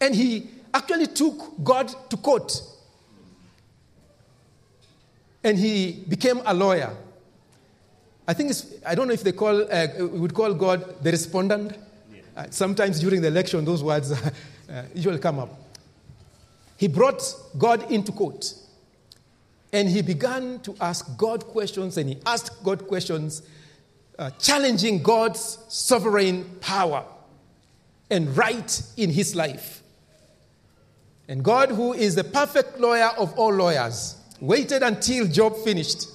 And 0.01 0.15
he 0.15 0.49
actually 0.73 1.07
took 1.07 1.53
God 1.63 1.93
to 2.11 2.17
court. 2.17 2.63
And 5.45 5.59
he 5.59 6.05
became 6.09 6.41
a 6.47 6.55
lawyer. 6.55 6.97
I 8.27 8.33
think 8.33 8.51
it's, 8.51 8.67
I 8.85 8.95
don't 8.95 9.07
know 9.07 9.15
if 9.15 9.23
they 9.23 9.33
call, 9.33 9.63
uh, 9.71 9.87
we 9.99 10.07
would 10.07 10.35
call 10.35 10.55
God 10.55 11.03
the 11.03 11.11
respondent. 11.11 11.77
Uh, 12.37 12.47
sometimes 12.51 13.01
during 13.01 13.23
the 13.23 13.29
election, 13.29 13.65
those 13.65 13.83
words 13.83 14.13
uh, 14.71 14.83
usually 14.95 15.19
come 15.19 15.39
up. 15.39 15.51
He 16.77 16.89
brought 16.89 17.23
God 17.57 17.91
into 17.91 18.13
court. 18.13 18.53
And 19.73 19.89
he 19.89 20.03
began 20.03 20.61
to 20.61 20.77
ask 20.81 21.17
God 21.17 21.47
questions, 21.47 21.97
and 21.97 22.09
he 22.09 22.19
asked 22.25 22.63
God 22.63 22.87
questions, 22.87 23.43
uh, 24.19 24.31
challenging 24.39 25.03
God's 25.03 25.59
sovereign 25.69 26.45
power 26.61 27.05
and 28.11 28.37
right 28.37 28.83
in 28.97 29.11
his 29.11 29.35
life. 29.35 29.83
And 31.29 31.43
God, 31.43 31.71
who 31.71 31.93
is 31.93 32.15
the 32.15 32.25
perfect 32.25 32.79
lawyer 32.79 33.11
of 33.19 33.37
all 33.39 33.53
lawyers, 33.53 34.17
waited 34.41 34.83
until 34.83 35.27
Job 35.27 35.57
finished. 35.57 36.07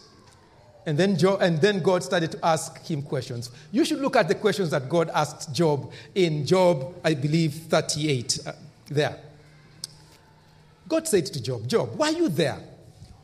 And 0.86 0.98
then, 0.98 1.18
Job, 1.18 1.42
and 1.42 1.62
then 1.62 1.82
God 1.82 2.04
started 2.04 2.32
to 2.32 2.46
ask 2.46 2.84
him 2.86 3.04
questions. 3.04 3.52
You 3.72 3.86
should 3.86 4.00
look 4.00 4.16
at 4.16 4.28
the 4.28 4.36
questions 4.36 4.72
that 4.72 4.90
God 4.90 5.12
asked 5.14 5.54
Job 5.54 5.92
in 6.16 6.46
Job, 6.46 6.96
I 7.04 7.14
believe, 7.14 7.54
38. 7.54 8.40
Uh, 8.46 8.52
there. 8.88 9.18
God 10.88 11.08
said 11.08 11.26
to 11.28 11.42
Job, 11.42 11.68
Job, 11.68 11.96
why 11.96 12.10
are 12.10 12.18
you 12.18 12.30
there? 12.30 12.60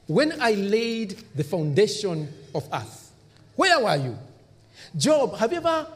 When 0.06 0.41
I 0.41 0.52
laid 0.52 1.22
the 1.36 1.43
foundation 1.43 2.32
of 2.56 2.67
earth, 2.72 3.12
where 3.56 3.84
were 3.84 3.96
you? 3.98 4.17
Job, 4.96 5.36
have 5.36 5.52
you 5.52 5.58
ever 5.58 5.88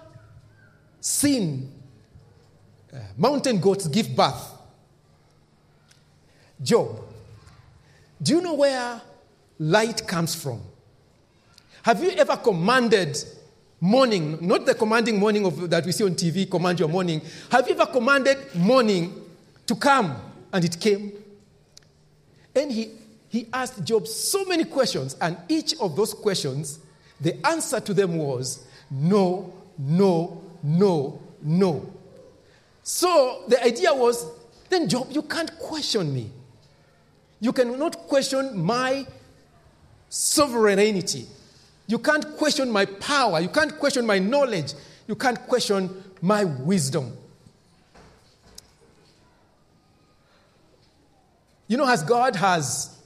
seen 0.99 1.71
uh, 2.93 2.97
mountain 3.17 3.61
goats 3.61 3.87
give 3.87 4.13
birth? 4.13 4.51
Job, 6.61 6.99
do 8.21 8.35
you 8.35 8.41
know 8.41 8.55
where 8.55 9.01
light 9.57 10.05
comes 10.05 10.35
from? 10.35 10.61
Have 11.83 12.03
you 12.03 12.11
ever 12.11 12.37
commanded 12.37 13.17
morning, 13.81 14.37
not 14.39 14.65
the 14.65 14.75
commanding 14.75 15.19
morning 15.19 15.45
of, 15.45 15.69
that 15.69 15.85
we 15.85 15.91
see 15.91 16.05
on 16.05 16.11
TV, 16.11 16.49
command 16.49 16.79
your 16.79 16.87
morning. 16.87 17.21
Have 17.49 17.67
you 17.67 17.73
ever 17.73 17.87
commanded 17.87 18.37
morning 18.55 19.13
to 19.65 19.75
come 19.75 20.15
and 20.53 20.63
it 20.63 20.79
came? 20.79 21.11
And 22.55 22.71
he 22.71 22.91
he 23.31 23.47
asked 23.53 23.81
Job 23.85 24.07
so 24.07 24.43
many 24.43 24.65
questions, 24.65 25.15
and 25.21 25.37
each 25.47 25.73
of 25.79 25.95
those 25.95 26.13
questions, 26.13 26.79
the 27.21 27.33
answer 27.47 27.79
to 27.79 27.93
them 27.93 28.17
was 28.17 28.67
no, 28.89 29.53
no, 29.77 30.43
no, 30.61 31.21
no. 31.41 31.89
So 32.83 33.43
the 33.47 33.63
idea 33.63 33.93
was 33.93 34.27
then, 34.67 34.89
Job, 34.89 35.07
you 35.11 35.21
can't 35.21 35.57
question 35.57 36.13
me. 36.13 36.29
You 37.39 37.53
cannot 37.53 38.05
question 38.09 38.57
my 38.59 39.07
sovereignty. 40.09 41.25
You 41.91 41.99
can't 41.99 42.37
question 42.37 42.71
my 42.71 42.85
power. 42.85 43.41
You 43.41 43.49
can't 43.49 43.77
question 43.77 44.05
my 44.05 44.17
knowledge. 44.17 44.71
You 45.09 45.15
can't 45.15 45.37
question 45.45 46.01
my 46.21 46.45
wisdom. 46.45 47.17
You 51.67 51.75
know, 51.75 51.85
as 51.85 52.01
God 52.01 52.37
has 52.37 52.97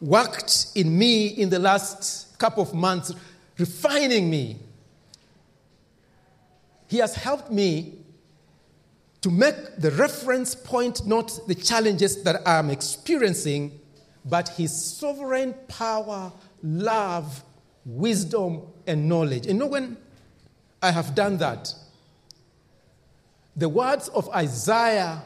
worked 0.00 0.68
in 0.74 0.98
me 0.98 1.26
in 1.26 1.50
the 1.50 1.58
last 1.58 2.38
couple 2.38 2.62
of 2.62 2.72
months, 2.72 3.12
refining 3.58 4.30
me. 4.30 4.60
He 6.88 6.96
has 6.98 7.14
helped 7.14 7.50
me 7.50 7.98
to 9.20 9.30
make 9.30 9.76
the 9.76 9.90
reference 9.90 10.54
point 10.54 11.06
not 11.06 11.38
the 11.48 11.54
challenges 11.54 12.22
that 12.22 12.48
I'm 12.48 12.70
experiencing, 12.70 13.78
but 14.24 14.48
His 14.48 14.72
sovereign 14.72 15.54
power, 15.68 16.32
love, 16.62 17.42
wisdom, 17.86 18.62
and 18.86 19.08
knowledge. 19.08 19.46
And 19.46 19.54
you 19.54 19.60
know 19.60 19.66
when 19.66 19.96
I 20.82 20.90
have 20.90 21.14
done 21.14 21.38
that, 21.38 21.72
the 23.54 23.68
words 23.68 24.08
of 24.08 24.28
Isaiah 24.30 25.22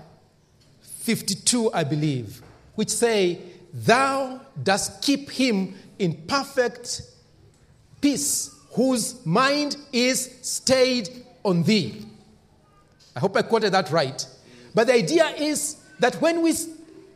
52, 0.83 1.73
I 1.73 1.83
believe, 1.85 2.42
which 2.77 2.90
say, 2.90 3.40
Thou 3.73 4.40
dost 4.62 5.03
keep 5.03 5.31
him 5.31 5.75
in 5.99 6.14
perfect 6.27 7.03
peace, 8.01 8.55
whose 8.73 9.25
mind 9.25 9.77
is 9.92 10.38
stayed 10.42 11.09
on 11.42 11.62
thee. 11.62 12.07
I 13.16 13.20
hope 13.20 13.37
I 13.37 13.42
quoted 13.42 13.73
that 13.73 13.90
right. 13.90 14.27
But 14.75 14.87
the 14.87 14.94
idea 14.94 15.29
is 15.31 15.77
that 15.99 16.16
when 16.16 16.42
we 16.42 16.53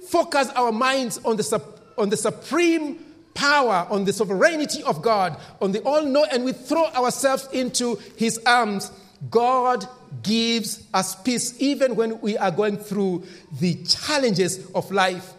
focus 0.08 0.48
our 0.56 0.72
minds 0.72 1.20
on 1.24 1.36
the, 1.36 1.62
on 1.96 2.08
the 2.08 2.16
supreme 2.16 3.03
power, 3.34 3.86
on 3.90 4.04
the 4.04 4.12
sovereignty 4.12 4.82
of 4.84 5.02
God, 5.02 5.36
on 5.60 5.72
the 5.72 5.82
all 5.82 6.04
know, 6.04 6.24
and 6.30 6.44
we 6.44 6.52
throw 6.52 6.86
ourselves 6.86 7.48
into 7.52 7.96
his 8.16 8.38
arms, 8.46 8.90
God 9.30 9.86
gives 10.22 10.86
us 10.94 11.14
peace 11.22 11.60
even 11.60 11.96
when 11.96 12.20
we 12.20 12.36
are 12.38 12.50
going 12.50 12.76
through 12.76 13.24
the 13.60 13.74
challenges 13.84 14.70
of 14.72 14.90
life. 14.90 15.32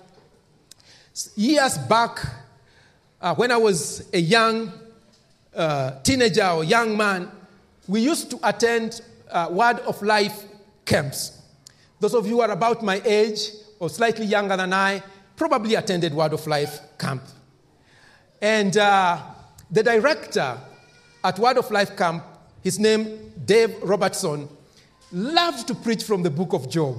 Years 1.36 1.78
back, 1.78 2.20
uh, 3.22 3.34
when 3.36 3.52
I 3.52 3.58
was 3.58 4.10
a 4.14 4.20
young 4.20 4.72
uh, 5.56 6.00
teenager 6.02 6.46
or 6.48 6.64
young 6.64 6.98
man, 6.98 7.32
we 7.88 8.02
used 8.02 8.30
to 8.32 8.40
attend 8.44 9.02
uh, 9.32 9.48
Word 9.52 9.80
of 9.80 10.02
Life 10.02 10.44
camps. 10.84 11.42
Those 12.00 12.14
of 12.14 12.28
you 12.28 12.34
who 12.34 12.42
are 12.42 12.52
about 12.52 12.84
my 12.84 13.02
age 13.06 13.52
or 13.80 13.90
slightly 13.90 14.26
younger 14.26 14.58
than 14.58 14.74
I 14.74 15.02
probably 15.38 15.76
attended 15.76 16.14
Word 16.14 16.34
of 16.34 16.46
Life 16.48 16.80
camp. 16.98 17.24
And 18.42 18.76
uh, 18.78 19.22
the 19.72 19.84
director 19.84 20.58
at 21.24 21.40
Word 21.40 21.58
of 21.58 21.72
Life 21.72 21.96
camp, 21.98 22.24
his 22.64 22.80
name 22.80 23.34
Dave 23.46 23.82
Robertson, 23.82 24.48
loved 25.12 25.68
to 25.68 25.76
preach 25.76 26.04
from 26.04 26.24
the 26.24 26.30
book 26.30 26.54
of 26.54 26.70
Job. 26.70 26.98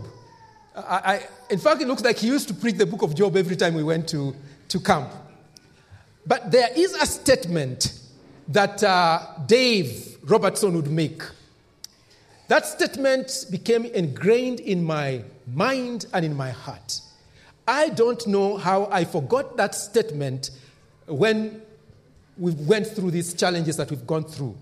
I, 0.75 0.81
I, 0.81 1.27
in 1.51 1.59
fact, 1.59 1.81
it 1.81 1.89
looks 1.89 2.03
like 2.03 2.19
he 2.19 2.27
used 2.27 2.49
to 2.49 2.55
preach 2.55 2.77
the 2.77 2.87
book 2.87 3.03
of 3.03 3.15
Job 3.15 3.37
every 3.37 3.57
time 3.57 3.75
we 3.75 3.83
went 3.83 4.09
to, 4.09 4.35
to 4.69 4.81
camp. 4.81 5.11
But 6.27 6.51
there 6.51 6.71
is 6.75 6.93
a 6.95 7.07
statement 7.07 8.01
that 8.49 8.83
uh, 8.83 9.21
Dave 9.47 10.19
Robertson 10.25 10.75
would 10.75 10.91
make. 10.91 11.23
That 12.49 12.67
statement 12.67 13.47
became 13.51 13.85
ingrained 13.87 14.61
in 14.61 14.85
my 14.85 15.23
mind 15.47 16.07
and 16.13 16.25
in 16.25 16.37
my 16.37 16.51
heart. 16.51 17.01
I 17.67 17.89
don't 17.89 18.25
know 18.27 18.57
how 18.57 18.89
I 18.93 19.05
forgot 19.05 19.57
that 19.57 19.75
statement 19.75 20.51
when 21.07 21.63
we 22.39 22.53
went 22.53 22.87
through 22.87 23.11
these 23.11 23.35
challenges 23.35 23.77
that 23.77 23.91
we've 23.91 24.07
gone 24.07 24.25
through. 24.25 24.57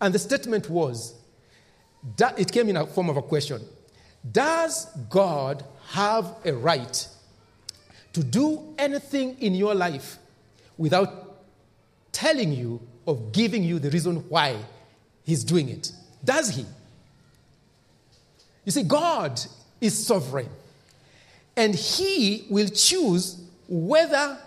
And 0.00 0.14
the 0.14 0.18
statement 0.18 0.68
was 0.68 1.14
that 2.16 2.38
it 2.38 2.50
came 2.50 2.68
in 2.68 2.76
a 2.76 2.86
form 2.86 3.10
of 3.10 3.16
a 3.16 3.22
question 3.22 3.62
Does 4.30 4.86
God 5.08 5.64
have 5.90 6.34
a 6.44 6.52
right 6.52 7.08
to 8.12 8.24
do 8.24 8.74
anything 8.78 9.36
in 9.38 9.54
your 9.54 9.74
life 9.74 10.18
without 10.78 11.36
telling 12.12 12.52
you 12.52 12.80
or 13.06 13.16
giving 13.32 13.62
you 13.62 13.78
the 13.78 13.90
reason 13.90 14.16
why 14.28 14.56
He's 15.24 15.44
doing 15.44 15.68
it? 15.68 15.92
Does 16.24 16.50
He? 16.50 16.64
You 18.64 18.72
see, 18.72 18.82
God 18.82 19.40
is 19.80 20.06
sovereign, 20.06 20.48
and 21.56 21.74
He 21.74 22.46
will 22.50 22.68
choose 22.68 23.40
whether 23.68 24.38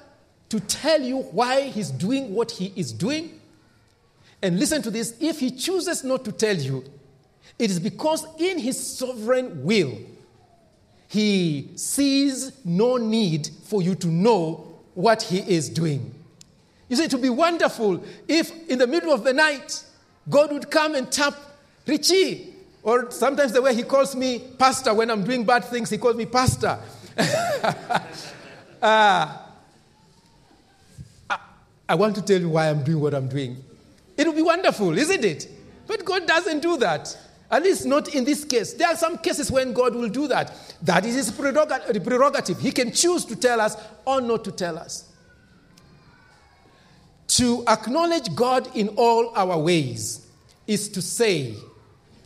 to 0.54 0.60
tell 0.60 1.02
you 1.02 1.18
why 1.18 1.62
He's 1.64 1.90
doing 1.90 2.32
what 2.36 2.52
He 2.52 2.72
is 2.76 2.94
doing. 2.94 3.42
And 4.40 4.60
listen 4.60 4.84
to 4.84 4.92
this 4.92 5.16
if 5.20 5.40
He 5.40 5.50
chooses 5.50 6.04
not 6.04 6.24
to 6.26 6.32
tell 6.32 6.56
you, 6.56 6.84
it 7.58 7.72
is 7.72 7.80
because 7.80 8.24
in 8.38 8.60
His 8.60 8.78
sovereign 8.98 9.64
will, 9.64 9.98
He 11.08 11.72
sees 11.74 12.52
no 12.64 12.98
need 12.98 13.50
for 13.64 13.82
you 13.82 13.96
to 13.96 14.08
know 14.08 14.80
what 14.94 15.24
He 15.24 15.40
is 15.40 15.70
doing. 15.70 16.14
You 16.88 16.98
see, 16.98 17.06
it 17.06 17.14
would 17.14 17.24
be 17.24 17.32
wonderful 17.32 18.04
if 18.28 18.52
in 18.70 18.78
the 18.78 18.86
middle 18.86 19.12
of 19.12 19.24
the 19.24 19.34
night, 19.34 19.84
God 20.30 20.52
would 20.52 20.70
come 20.70 20.94
and 20.94 21.12
tap 21.12 21.34
Richie. 21.88 22.54
Or 22.84 23.10
sometimes 23.10 23.54
the 23.54 23.62
way 23.64 23.74
he 23.74 23.82
calls 23.82 24.16
me 24.16 24.38
pastor 24.60 24.94
when 24.94 25.10
I'm 25.10 25.24
doing 25.24 25.46
bad 25.46 25.66
things, 25.66 25.90
he 25.90 25.98
calls 25.98 26.16
me 26.16 26.28
pastor. 26.28 26.78
uh, 28.84 29.38
I 31.94 31.96
want 31.96 32.16
to 32.16 32.24
tell 32.24 32.42
you 32.42 32.50
why 32.50 32.72
I'm 32.72 32.84
doing 32.84 33.00
what 33.00 33.14
I'm 33.14 33.28
doing. 33.28 33.64
It 34.18 34.26
would 34.26 34.36
be 34.36 34.42
wonderful, 34.42 34.98
isn't 34.98 35.24
it? 35.24 35.48
But 35.86 36.04
God 36.04 36.26
doesn't 36.26 36.62
do 36.62 36.76
that. 36.78 37.16
At 37.52 37.62
least 37.62 37.86
not 37.86 38.16
in 38.16 38.24
this 38.24 38.44
case. 38.44 38.74
There 38.74 38.88
are 38.88 38.96
some 38.96 39.20
cases 39.20 39.52
when 39.52 39.74
God 39.74 39.94
will 39.94 40.10
do 40.10 40.28
that. 40.30 40.76
That 40.82 41.06
is 41.06 41.14
his 41.14 41.32
prerogative. 41.32 42.60
He 42.60 42.72
can 42.72 42.92
choose 42.92 43.26
to 43.26 43.36
tell 43.36 43.62
us 43.62 43.78
or 44.06 44.22
not 44.22 44.44
to 44.46 44.52
tell 44.52 44.80
us. 44.80 45.08
To 47.28 47.64
acknowledge 47.68 48.34
God 48.34 48.76
in 48.76 48.88
all 48.96 49.32
our 49.36 49.60
ways 49.60 50.28
is 50.66 50.90
to 50.90 51.02
say, 51.02 51.54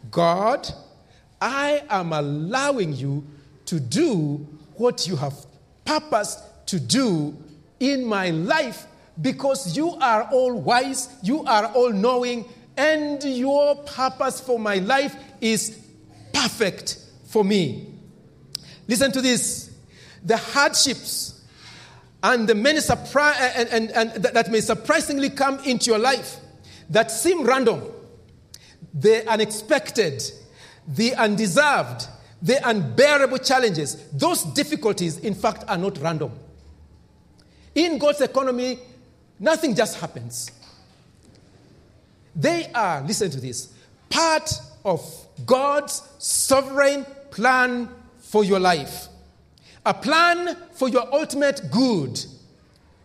God, 0.10 0.66
I 1.42 1.84
am 1.90 2.14
allowing 2.14 2.94
you 2.94 3.28
to 3.66 3.82
do 3.82 4.48
what 4.76 5.10
you 5.10 5.18
have 5.18 5.36
purposed 5.84 6.40
to 6.68 6.80
do 6.80 7.36
in 7.82 8.06
my 8.06 8.30
life 8.30 8.88
because 9.22 9.76
you 9.76 9.92
are 9.96 10.24
all 10.32 10.54
wise, 10.54 11.10
you 11.24 11.44
are 11.46 11.66
all 11.68 11.92
knowing, 11.92 12.46
and 12.76 13.24
your 13.24 13.76
purpose 13.76 14.40
for 14.40 14.60
my 14.60 14.76
life 14.76 15.16
is 15.42 15.80
perfect 16.34 17.00
for 17.28 17.44
me. 17.44 17.94
Listen 18.88 19.12
to 19.12 19.22
this. 19.22 19.72
The 20.24 20.38
hardships 20.38 21.42
and 22.24 22.48
the 22.48 22.56
many 22.56 22.80
surprise 22.80 23.36
and, 23.56 23.70
and, 23.70 23.92
and 23.92 24.24
that 24.24 24.52
may 24.52 24.62
surprisingly 24.62 25.30
come 25.30 25.60
into 25.60 25.90
your 25.90 26.00
life 26.00 26.38
that 26.90 27.12
seem 27.12 27.44
random. 27.44 27.84
The 28.94 29.28
unexpected 29.30 30.24
the 30.88 31.14
undeserved 31.16 32.08
the 32.42 32.68
unbearable 32.68 33.40
challenges. 33.40 33.96
Those 34.12 34.44
difficulties 34.44 35.18
in 35.20 35.34
fact 35.34 35.64
are 35.68 35.78
not 35.78 35.98
random. 36.00 36.32
In 37.76 37.98
god's 37.98 38.22
economy 38.22 38.80
nothing 39.40 39.76
just 39.76 40.00
happens 40.00 40.52
they 42.36 42.70
are 42.74 43.02
listen 43.02 43.30
to 43.30 43.40
this 43.40 43.74
part 44.10 44.52
of 44.86 45.02
god's 45.46 46.04
sovereign 46.18 47.06
plan 47.32 47.90
for 48.20 48.44
your 48.44 48.60
life 48.60 49.08
a 49.88 49.94
plan 49.94 50.58
for 50.74 50.90
your 50.90 51.12
ultimate 51.14 51.62
good 51.72 52.20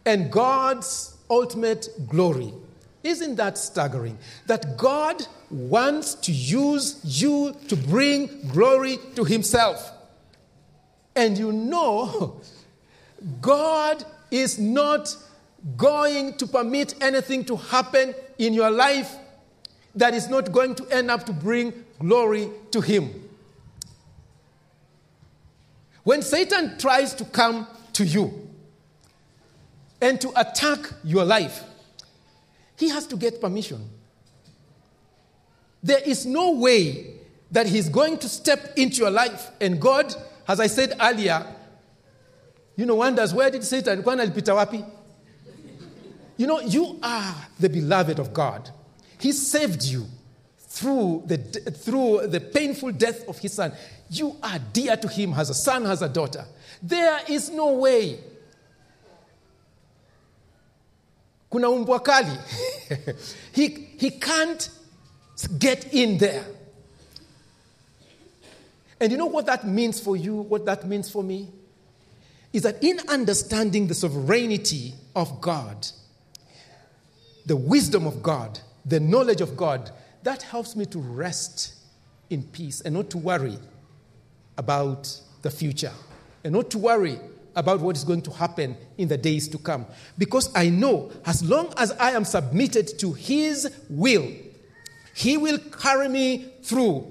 and 0.04 0.30
God's 0.30 1.16
ultimate 1.30 1.88
glory. 2.08 2.52
Isn't 3.04 3.36
that 3.36 3.56
staggering? 3.56 4.18
That 4.46 4.76
God 4.76 5.24
wants 5.50 6.14
to 6.16 6.32
use 6.32 7.00
you 7.04 7.54
to 7.68 7.76
bring 7.76 8.48
glory 8.52 8.98
to 9.14 9.22
Himself. 9.24 9.92
And 11.14 11.38
you 11.38 11.52
know, 11.52 12.40
God 13.40 14.04
is 14.32 14.58
not 14.58 15.16
going 15.76 16.34
to 16.38 16.46
permit 16.46 16.94
anything 17.00 17.44
to 17.44 17.56
happen 17.56 18.14
in 18.38 18.52
your 18.54 18.70
life 18.70 19.14
that 19.94 20.14
is 20.14 20.28
not 20.28 20.50
going 20.52 20.74
to 20.74 20.86
end 20.88 21.10
up 21.10 21.24
to 21.26 21.32
bring 21.32 21.72
glory 21.98 22.48
to 22.70 22.80
Him. 22.80 23.28
When 26.04 26.22
Satan 26.22 26.78
tries 26.78 27.14
to 27.14 27.24
come 27.24 27.66
to 27.92 28.04
you 28.04 28.48
and 30.00 30.20
to 30.20 30.32
attack 30.40 30.78
your 31.04 31.24
life, 31.24 31.62
he 32.76 32.88
has 32.88 33.06
to 33.06 33.16
get 33.16 33.40
permission. 33.40 33.88
There 35.82 36.00
is 36.04 36.26
no 36.26 36.52
way 36.52 37.14
that 37.52 37.66
he's 37.66 37.88
going 37.88 38.18
to 38.18 38.28
step 38.28 38.72
into 38.76 39.02
your 39.02 39.10
life. 39.10 39.50
And 39.60 39.80
God, 39.80 40.12
as 40.48 40.58
I 40.58 40.66
said 40.66 40.94
earlier, 41.00 41.46
you 42.76 42.86
know, 42.86 42.96
wonders 42.96 43.32
where 43.32 43.50
did 43.50 43.62
Satan, 43.62 44.02
kwana 44.02 44.26
alipita 44.26 44.54
wapi? 44.56 44.84
You 46.42 46.48
know, 46.48 46.58
you 46.58 46.98
are 47.04 47.36
the 47.60 47.68
beloved 47.68 48.18
of 48.18 48.34
God. 48.34 48.68
He 49.20 49.30
saved 49.30 49.84
you 49.84 50.06
through 50.58 51.22
the, 51.26 51.36
through 51.38 52.26
the 52.26 52.40
painful 52.40 52.90
death 52.90 53.28
of 53.28 53.38
his 53.38 53.52
son. 53.52 53.72
You 54.10 54.34
are 54.42 54.58
dear 54.72 54.96
to 54.96 55.06
him 55.06 55.34
as 55.34 55.50
a 55.50 55.54
son, 55.54 55.86
as 55.86 56.02
a 56.02 56.08
daughter. 56.08 56.44
There 56.82 57.20
is 57.28 57.48
no 57.48 57.74
way. 57.74 58.18
Kuna 61.48 61.68
umbwa 61.68 62.02
he, 63.52 63.68
he 63.96 64.10
can't 64.10 64.68
get 65.60 65.94
in 65.94 66.18
there. 66.18 66.44
And 68.98 69.12
you 69.12 69.16
know 69.16 69.26
what 69.26 69.46
that 69.46 69.64
means 69.64 70.00
for 70.00 70.16
you, 70.16 70.34
what 70.34 70.64
that 70.64 70.88
means 70.88 71.08
for 71.08 71.22
me? 71.22 71.50
Is 72.52 72.62
that 72.62 72.82
in 72.82 72.98
understanding 73.08 73.86
the 73.86 73.94
sovereignty 73.94 74.94
of 75.14 75.40
God, 75.40 75.86
the 77.46 77.56
wisdom 77.56 78.06
of 78.06 78.22
God, 78.22 78.58
the 78.84 79.00
knowledge 79.00 79.40
of 79.40 79.56
God, 79.56 79.90
that 80.22 80.42
helps 80.42 80.76
me 80.76 80.86
to 80.86 80.98
rest 80.98 81.74
in 82.30 82.42
peace 82.42 82.80
and 82.80 82.94
not 82.94 83.10
to 83.10 83.18
worry 83.18 83.58
about 84.56 85.20
the 85.42 85.50
future 85.50 85.92
and 86.44 86.54
not 86.54 86.70
to 86.70 86.78
worry 86.78 87.18
about 87.54 87.80
what 87.80 87.96
is 87.96 88.04
going 88.04 88.22
to 88.22 88.30
happen 88.30 88.76
in 88.96 89.08
the 89.08 89.18
days 89.18 89.48
to 89.48 89.58
come. 89.58 89.86
Because 90.16 90.50
I 90.54 90.70
know 90.70 91.10
as 91.26 91.42
long 91.42 91.72
as 91.76 91.92
I 91.92 92.12
am 92.12 92.24
submitted 92.24 92.98
to 93.00 93.12
His 93.12 93.70
will, 93.90 94.30
He 95.14 95.36
will 95.36 95.58
carry 95.58 96.08
me 96.08 96.46
through 96.62 97.06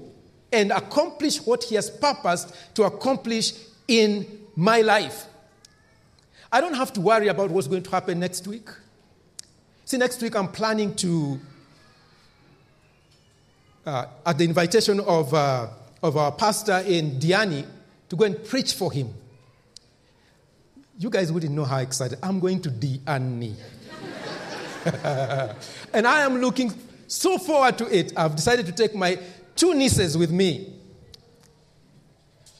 and 0.52 0.72
accomplish 0.72 1.38
what 1.38 1.64
He 1.64 1.76
has 1.76 1.90
purposed 1.90 2.54
to 2.74 2.84
accomplish 2.84 3.52
in 3.86 4.26
my 4.56 4.80
life. 4.80 5.26
I 6.50 6.60
don't 6.60 6.74
have 6.74 6.92
to 6.94 7.00
worry 7.00 7.28
about 7.28 7.50
what's 7.50 7.68
going 7.68 7.82
to 7.84 7.90
happen 7.90 8.18
next 8.18 8.46
week. 8.46 8.68
See, 9.84 9.96
next 9.96 10.22
week 10.22 10.36
I'm 10.36 10.48
planning 10.48 10.94
to, 10.96 11.40
uh, 13.84 14.06
at 14.24 14.38
the 14.38 14.44
invitation 14.44 15.00
of 15.00 15.34
uh, 15.34 15.68
of 16.02 16.16
our 16.16 16.32
pastor 16.32 16.82
in 16.86 17.18
Diani 17.18 17.64
to 18.08 18.16
go 18.16 18.24
and 18.24 18.44
preach 18.44 18.74
for 18.74 18.92
him. 18.92 19.14
You 20.98 21.10
guys 21.10 21.32
wouldn't 21.32 21.52
know 21.52 21.64
how 21.64 21.78
excited 21.78 22.18
I'm 22.22 22.40
going 22.40 22.60
to 22.62 22.70
Diani. 22.70 23.54
and 25.92 26.06
I 26.06 26.22
am 26.22 26.38
looking 26.38 26.72
so 27.06 27.38
forward 27.38 27.78
to 27.78 27.96
it. 27.96 28.12
I've 28.16 28.36
decided 28.36 28.66
to 28.66 28.72
take 28.72 28.94
my 28.94 29.18
two 29.54 29.74
nieces 29.74 30.18
with 30.18 30.30
me. 30.30 30.74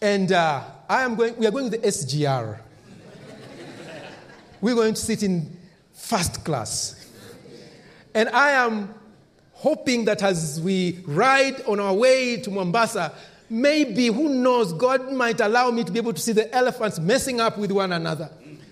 And 0.00 0.32
uh, 0.32 0.62
I 0.88 1.02
am 1.02 1.14
going, 1.14 1.36
we 1.36 1.46
are 1.46 1.50
going 1.50 1.70
to 1.70 1.76
the 1.76 1.86
SGR. 1.86 2.58
We're 4.60 4.74
going 4.74 4.94
to 4.94 5.00
sit 5.00 5.22
in 5.22 5.56
first 5.92 6.44
class. 6.44 7.01
And 8.14 8.28
I 8.30 8.50
am 8.50 8.94
hoping 9.52 10.04
that 10.06 10.22
as 10.22 10.60
we 10.60 10.98
ride 11.06 11.62
on 11.62 11.80
our 11.80 11.94
way 11.94 12.36
to 12.38 12.50
Mombasa, 12.50 13.12
maybe, 13.48 14.08
who 14.08 14.28
knows, 14.28 14.72
God 14.72 15.12
might 15.12 15.40
allow 15.40 15.70
me 15.70 15.84
to 15.84 15.92
be 15.92 15.98
able 15.98 16.12
to 16.12 16.20
see 16.20 16.32
the 16.32 16.52
elephants 16.54 16.98
messing 16.98 17.40
up 17.40 17.58
with 17.58 17.70
one 17.70 17.92
another. 17.92 18.30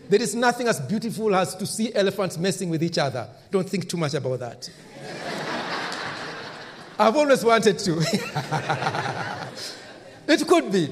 There 0.08 0.20
is 0.20 0.34
nothing 0.34 0.66
as 0.66 0.80
beautiful 0.80 1.34
as 1.36 1.54
to 1.54 1.66
see 1.66 1.94
elephants 1.94 2.36
messing 2.36 2.68
with 2.68 2.82
each 2.82 2.98
other. 2.98 3.28
Don't 3.50 3.68
think 3.68 3.88
too 3.88 3.96
much 3.96 4.14
about 4.14 4.40
that. 4.40 4.68
I've 6.98 7.16
always 7.16 7.44
wanted 7.44 7.78
to. 7.78 8.00
it 10.28 10.48
could 10.48 10.72
be. 10.72 10.90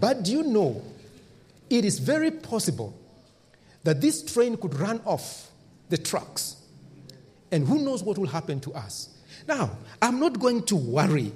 But 0.00 0.24
do 0.24 0.32
you 0.32 0.42
know, 0.42 0.82
it 1.68 1.84
is 1.84 1.98
very 1.98 2.30
possible 2.30 2.98
that 3.84 4.00
this 4.00 4.22
train 4.22 4.56
could 4.56 4.74
run 4.80 5.02
off 5.04 5.50
the 5.90 5.98
tracks. 5.98 6.56
And 7.54 7.64
who 7.68 7.78
knows 7.78 8.02
what 8.02 8.18
will 8.18 8.26
happen 8.26 8.58
to 8.62 8.74
us. 8.74 9.16
Now, 9.46 9.78
I'm 10.02 10.18
not 10.18 10.40
going 10.40 10.64
to 10.64 10.74
worry 10.74 11.32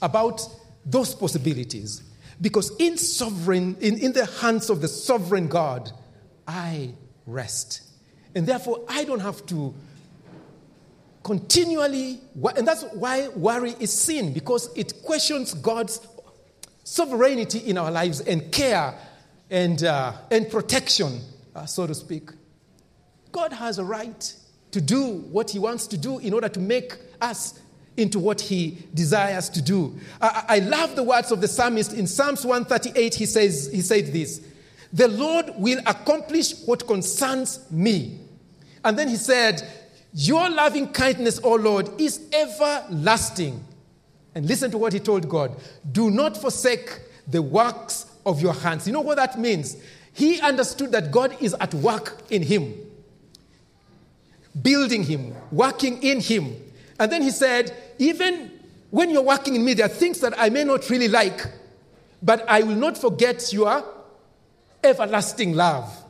about 0.00 0.40
those 0.86 1.16
possibilities 1.16 2.04
because 2.40 2.70
in 2.78 2.96
sovereign 2.96 3.76
in, 3.80 3.98
in 3.98 4.12
the 4.12 4.24
hands 4.24 4.70
of 4.70 4.80
the 4.80 4.86
sovereign 4.86 5.48
god 5.48 5.90
i 6.46 6.88
rest 7.26 7.82
and 8.36 8.46
therefore 8.46 8.84
i 8.88 9.02
don't 9.02 9.18
have 9.18 9.44
to 9.44 9.74
continually 11.24 12.20
and 12.56 12.66
that's 12.66 12.84
why 12.94 13.26
worry 13.30 13.74
is 13.80 13.92
sin 13.92 14.32
because 14.32 14.70
it 14.76 15.02
questions 15.02 15.52
god's 15.54 16.00
sovereignty 16.84 17.58
in 17.58 17.76
our 17.76 17.90
lives 17.90 18.20
and 18.20 18.52
care 18.52 18.94
and, 19.50 19.82
uh, 19.82 20.12
and 20.30 20.48
protection 20.48 21.20
uh, 21.56 21.66
so 21.66 21.88
to 21.88 21.94
speak 21.94 22.30
god 23.32 23.52
has 23.52 23.80
a 23.80 23.84
right 23.84 24.32
to 24.70 24.80
do 24.80 25.24
what 25.30 25.50
he 25.50 25.58
wants 25.58 25.86
to 25.88 25.98
do 25.98 26.18
in 26.18 26.32
order 26.32 26.48
to 26.48 26.60
make 26.60 26.94
us 27.20 27.58
into 27.96 28.18
what 28.18 28.40
he 28.40 28.78
desires 28.94 29.48
to 29.50 29.60
do. 29.60 29.98
I, 30.20 30.44
I, 30.48 30.58
love 30.60 30.94
the 30.94 31.02
words 31.02 31.32
of 31.32 31.40
the 31.40 31.48
psalmist 31.48 31.92
in 31.92 32.06
Psalms 32.06 32.44
138. 32.44 33.14
He 33.14 33.26
says, 33.26 33.70
he 33.72 33.80
said 33.80 34.06
this 34.12 34.40
The 34.92 35.08
Lord 35.08 35.50
will 35.56 35.80
accomplish 35.84 36.60
what 36.64 36.86
concerns 36.86 37.60
me. 37.70 38.20
And 38.84 38.96
then 38.96 39.08
he 39.08 39.16
said, 39.16 39.68
Your 40.12 40.48
loving 40.48 40.92
kindness, 40.92 41.40
O 41.42 41.54
Lord, 41.54 42.00
is 42.00 42.28
everlasting. 42.32 43.64
And 44.34 44.46
listen 44.46 44.70
to 44.70 44.78
what 44.78 44.92
he 44.92 45.00
told 45.00 45.28
God 45.28 45.56
Do 45.90 46.10
not 46.10 46.36
forsake 46.36 47.00
the 47.26 47.42
works 47.42 48.06
of 48.24 48.40
your 48.40 48.54
hands. 48.54 48.86
You 48.86 48.92
know 48.92 49.00
what 49.00 49.16
that 49.16 49.38
means? 49.38 49.76
He 50.12 50.40
understood 50.40 50.92
that 50.92 51.10
God 51.10 51.36
is 51.40 51.54
at 51.60 51.74
work 51.74 52.22
in 52.30 52.42
him, 52.42 52.74
building 54.62 55.02
him, 55.02 55.34
working 55.50 56.02
in 56.02 56.20
him. 56.20 56.56
And 56.98 57.12
then 57.12 57.22
he 57.22 57.30
said, 57.30 57.74
even 57.98 58.50
when 58.90 59.10
you're 59.10 59.22
working 59.22 59.54
in 59.54 59.64
me, 59.64 59.74
there 59.74 59.86
are 59.86 59.90
things 59.90 60.20
that 60.20 60.38
I 60.38 60.48
may 60.48 60.64
not 60.64 60.88
really 60.90 61.08
like, 61.08 61.46
but 62.22 62.44
I 62.48 62.62
will 62.62 62.76
not 62.76 62.98
forget 62.98 63.52
your 63.52 63.84
everlasting 64.82 65.54
love. 65.54 66.04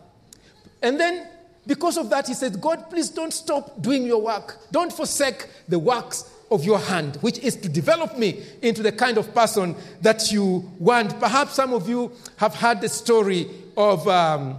And 0.83 0.99
then, 0.99 1.27
because 1.67 1.99
of 1.99 2.09
that, 2.11 2.29
he 2.29 2.35
said, 2.35 2.61
God, 2.61 2.89
please 2.89 3.11
don't 3.11 3.33
stop 3.33 3.83
doing 3.83 4.07
your 4.07 4.23
work. 4.23 4.59
Don't 4.71 4.93
forsake 4.93 5.47
the 5.67 5.79
works 5.79 6.31
of 6.51 6.65
your 6.65 6.79
hand, 6.79 7.17
which 7.17 7.39
is 7.41 7.57
to 7.57 7.69
develop 7.69 8.17
me 8.17 8.43
into 8.63 8.83
the 8.83 8.93
kind 8.93 9.19
of 9.19 9.35
person 9.35 9.77
that 10.01 10.33
you 10.33 10.71
want. 10.79 11.19
Perhaps 11.21 11.55
some 11.55 11.75
of 11.75 11.89
you 11.89 12.13
have 12.37 12.55
heard 12.55 12.81
the 12.81 12.89
story 12.89 13.51
of 13.77 14.07
um, 14.09 14.59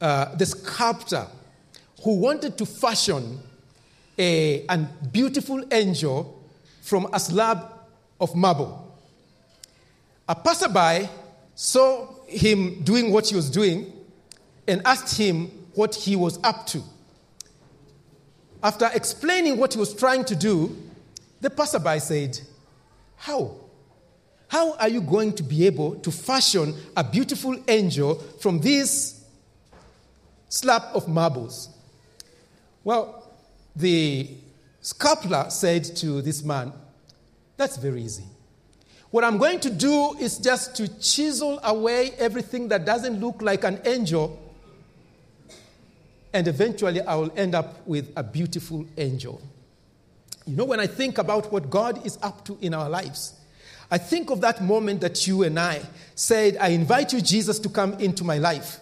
uh, 0.00 0.34
the 0.34 0.44
sculptor 0.44 1.26
who 2.06 2.14
wanted 2.14 2.56
to 2.56 2.64
fashion 2.64 3.36
a, 4.16 4.64
a 4.68 4.78
beautiful 5.10 5.60
angel 5.72 6.40
from 6.80 7.08
a 7.12 7.18
slab 7.18 7.64
of 8.20 8.32
marble. 8.32 8.96
A 10.28 10.34
passerby 10.36 11.08
saw 11.56 12.06
him 12.28 12.80
doing 12.84 13.10
what 13.10 13.26
he 13.26 13.34
was 13.34 13.50
doing 13.50 13.92
and 14.68 14.82
asked 14.84 15.18
him 15.18 15.46
what 15.74 15.96
he 15.96 16.14
was 16.14 16.38
up 16.44 16.64
to. 16.68 16.80
After 18.62 18.88
explaining 18.94 19.56
what 19.56 19.72
he 19.72 19.80
was 19.80 19.92
trying 19.92 20.24
to 20.26 20.36
do, 20.36 20.76
the 21.40 21.50
passerby 21.50 21.98
said, 21.98 22.38
How? 23.16 23.56
How 24.46 24.74
are 24.74 24.88
you 24.88 25.00
going 25.00 25.32
to 25.32 25.42
be 25.42 25.66
able 25.66 25.96
to 25.96 26.12
fashion 26.12 26.72
a 26.96 27.02
beautiful 27.02 27.60
angel 27.66 28.14
from 28.38 28.60
this 28.60 29.24
slab 30.48 30.82
of 30.94 31.08
marbles? 31.08 31.70
Well, 32.86 33.28
the 33.74 34.28
sculptor 34.80 35.46
said 35.48 35.82
to 35.96 36.22
this 36.22 36.44
man, 36.44 36.72
That's 37.56 37.78
very 37.78 38.00
easy. 38.04 38.22
What 39.10 39.24
I'm 39.24 39.38
going 39.38 39.58
to 39.60 39.70
do 39.70 40.14
is 40.20 40.38
just 40.38 40.76
to 40.76 40.86
chisel 41.00 41.58
away 41.64 42.12
everything 42.16 42.68
that 42.68 42.84
doesn't 42.84 43.18
look 43.18 43.42
like 43.42 43.64
an 43.64 43.80
angel, 43.84 44.40
and 46.32 46.46
eventually 46.46 47.00
I 47.00 47.16
will 47.16 47.32
end 47.36 47.56
up 47.56 47.84
with 47.88 48.12
a 48.14 48.22
beautiful 48.22 48.86
angel. 48.96 49.42
You 50.46 50.54
know, 50.54 50.64
when 50.64 50.78
I 50.78 50.86
think 50.86 51.18
about 51.18 51.50
what 51.50 51.68
God 51.68 52.06
is 52.06 52.20
up 52.22 52.44
to 52.44 52.56
in 52.60 52.72
our 52.72 52.88
lives, 52.88 53.34
I 53.90 53.98
think 53.98 54.30
of 54.30 54.40
that 54.42 54.62
moment 54.62 55.00
that 55.00 55.26
you 55.26 55.42
and 55.42 55.58
I 55.58 55.82
said, 56.14 56.56
I 56.60 56.68
invite 56.68 57.12
you, 57.12 57.20
Jesus, 57.20 57.58
to 57.58 57.68
come 57.68 57.94
into 57.94 58.22
my 58.22 58.38
life. 58.38 58.78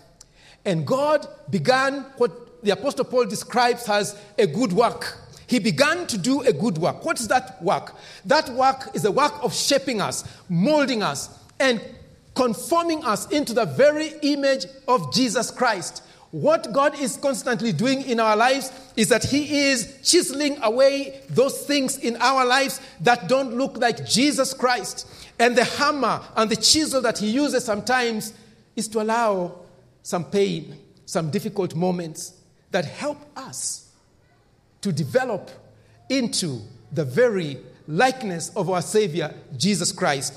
And 0.67 0.87
God 0.87 1.27
began 1.49 2.03
what 2.19 2.44
the 2.65 2.73
Apostle 2.73 3.05
Paul 3.05 3.27
describes 3.27 3.89
as 3.89 4.19
a 4.39 4.47
good 4.47 4.73
work. 4.73 5.19
He 5.47 5.59
began 5.59 6.07
to 6.07 6.19
do 6.19 6.41
a 6.41 6.53
good 6.53 6.79
work. 6.79 7.05
What 7.05 7.21
is 7.21 7.29
that 7.29 7.63
work? 7.63 7.95
That 8.25 8.49
work 8.51 8.91
is 8.95 9.05
a 9.05 9.13
work 9.13 9.35
of 9.45 9.55
shaping 9.55 10.01
us, 10.01 10.25
molding 10.49 11.03
us, 11.03 11.39
and 11.61 11.81
conforming 12.35 13.05
us 13.05 13.29
into 13.29 13.53
the 13.53 13.67
very 13.67 14.15
image 14.23 14.67
of 14.89 15.13
Jesus 15.13 15.51
Christ. 15.51 16.03
What 16.31 16.73
God 16.73 16.99
is 16.99 17.17
constantly 17.17 17.73
doing 17.73 18.03
in 18.03 18.19
our 18.19 18.37
lives 18.37 18.73
is 18.97 19.09
that 19.11 19.23
He 19.23 19.69
is 19.69 20.01
chiseling 20.03 20.59
away 20.63 21.21
those 21.31 21.65
things 21.65 21.99
in 21.99 22.17
our 22.17 22.45
lives 22.45 22.81
that 23.03 23.29
don't 23.29 23.55
look 23.55 23.77
like 23.77 24.05
Jesus 24.05 24.53
Christ. 24.53 25.07
And 25.39 25.55
the 25.55 25.65
hammer 25.65 26.23
and 26.35 26.51
the 26.51 26.57
chisel 26.57 27.01
that 27.03 27.19
He 27.19 27.31
uses 27.31 27.65
sometimes 27.65 28.33
is 28.75 28.89
to 28.89 29.03
allow 29.03 29.61
some 30.03 30.25
pain, 30.25 30.77
some 31.07 31.31
difficult 31.31 31.77
moments, 31.77 32.35
that 32.75 32.85
help 32.85 33.19
us 33.37 33.89
to 34.81 34.91
develop 34.91 35.49
into 36.09 36.61
the 36.91 37.05
very 37.05 37.57
likeness 37.87 38.51
of 38.57 38.69
our 38.69 38.83
Savior, 38.83 39.33
Jesus 39.57 39.93
Christ. 39.93 40.35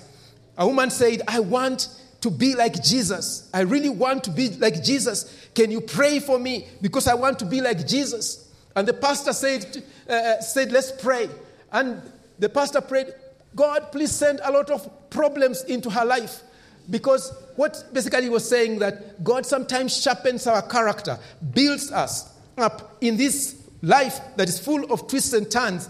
A 0.56 0.68
woman 0.68 0.92
said, 0.92 1.24
I 1.28 1.40
want 1.40 1.90
to 2.22 2.30
be 2.30 2.54
like 2.54 2.84
Jesus. 2.84 3.50
I 3.56 3.62
really 3.62 3.90
want 3.90 4.24
to 4.26 4.30
be 4.30 4.50
like 4.50 4.84
Jesus. 4.84 5.50
Can 5.56 5.72
you 5.72 5.82
pray 5.82 6.20
for 6.20 6.38
me? 6.38 6.68
Because 6.80 7.08
I 7.08 7.16
want 7.16 7.40
to 7.40 7.46
be 7.46 7.60
like 7.60 7.88
Jesus. 7.88 8.48
And 8.76 8.88
the 8.88 8.94
pastor 8.94 9.34
said, 9.34 9.84
uh, 10.08 10.14
uh 10.14 10.40
said 10.40 10.72
Let's 10.72 10.92
pray. 10.92 11.30
And 11.72 12.04
the 12.38 12.50
pastor 12.50 12.82
prayed, 12.82 13.16
God, 13.56 13.92
please 13.92 14.12
send 14.12 14.42
a 14.44 14.52
lot 14.52 14.70
of 14.70 15.10
problems 15.10 15.64
into 15.64 15.90
her 15.90 16.06
life. 16.06 16.44
Because 16.90 17.34
what 17.56 17.84
basically 17.94 18.24
he 18.24 18.30
was 18.30 18.48
saying 18.48 18.80
that 18.80 19.24
God 19.24 19.46
sometimes 19.46 20.02
sharpens 20.02 20.48
our 20.48 20.62
character, 20.62 21.20
builds 21.54 21.92
us 21.92 22.34
up 22.58 22.98
in 23.02 23.18
this 23.18 23.56
life 23.82 24.20
that 24.36 24.50
is 24.50 24.60
full 24.60 24.92
of 24.92 25.08
twists 25.08 25.34
and 25.34 25.50
turns 25.50 25.90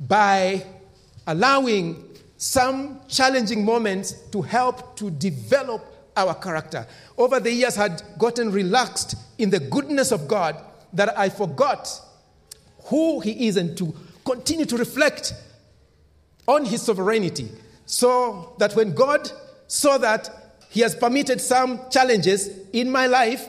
by 0.00 0.64
allowing 1.26 2.04
some 2.36 3.00
challenging 3.08 3.64
moments 3.64 4.12
to 4.30 4.40
help 4.42 4.96
to 4.96 5.10
develop 5.10 5.84
our 6.16 6.34
character. 6.34 6.86
Over 7.16 7.40
the 7.40 7.52
years, 7.52 7.74
had 7.76 8.02
gotten 8.18 8.50
relaxed 8.50 9.14
in 9.38 9.50
the 9.50 9.60
goodness 9.60 10.12
of 10.12 10.26
God 10.28 10.56
that 10.92 11.16
I 11.18 11.28
forgot 11.28 11.88
who 12.84 13.20
He 13.20 13.48
is 13.48 13.56
and 13.56 13.76
to 13.76 13.94
continue 14.24 14.64
to 14.66 14.76
reflect 14.76 15.34
on 16.46 16.64
His 16.64 16.82
sovereignty. 16.82 17.48
So 17.86 18.54
that 18.58 18.74
when 18.74 18.94
God 18.94 19.30
saw 19.68 19.98
that 19.98 20.28
He 20.70 20.80
has 20.80 20.94
permitted 20.96 21.40
some 21.40 21.88
challenges 21.90 22.50
in 22.72 22.90
my 22.90 23.06
life 23.06 23.46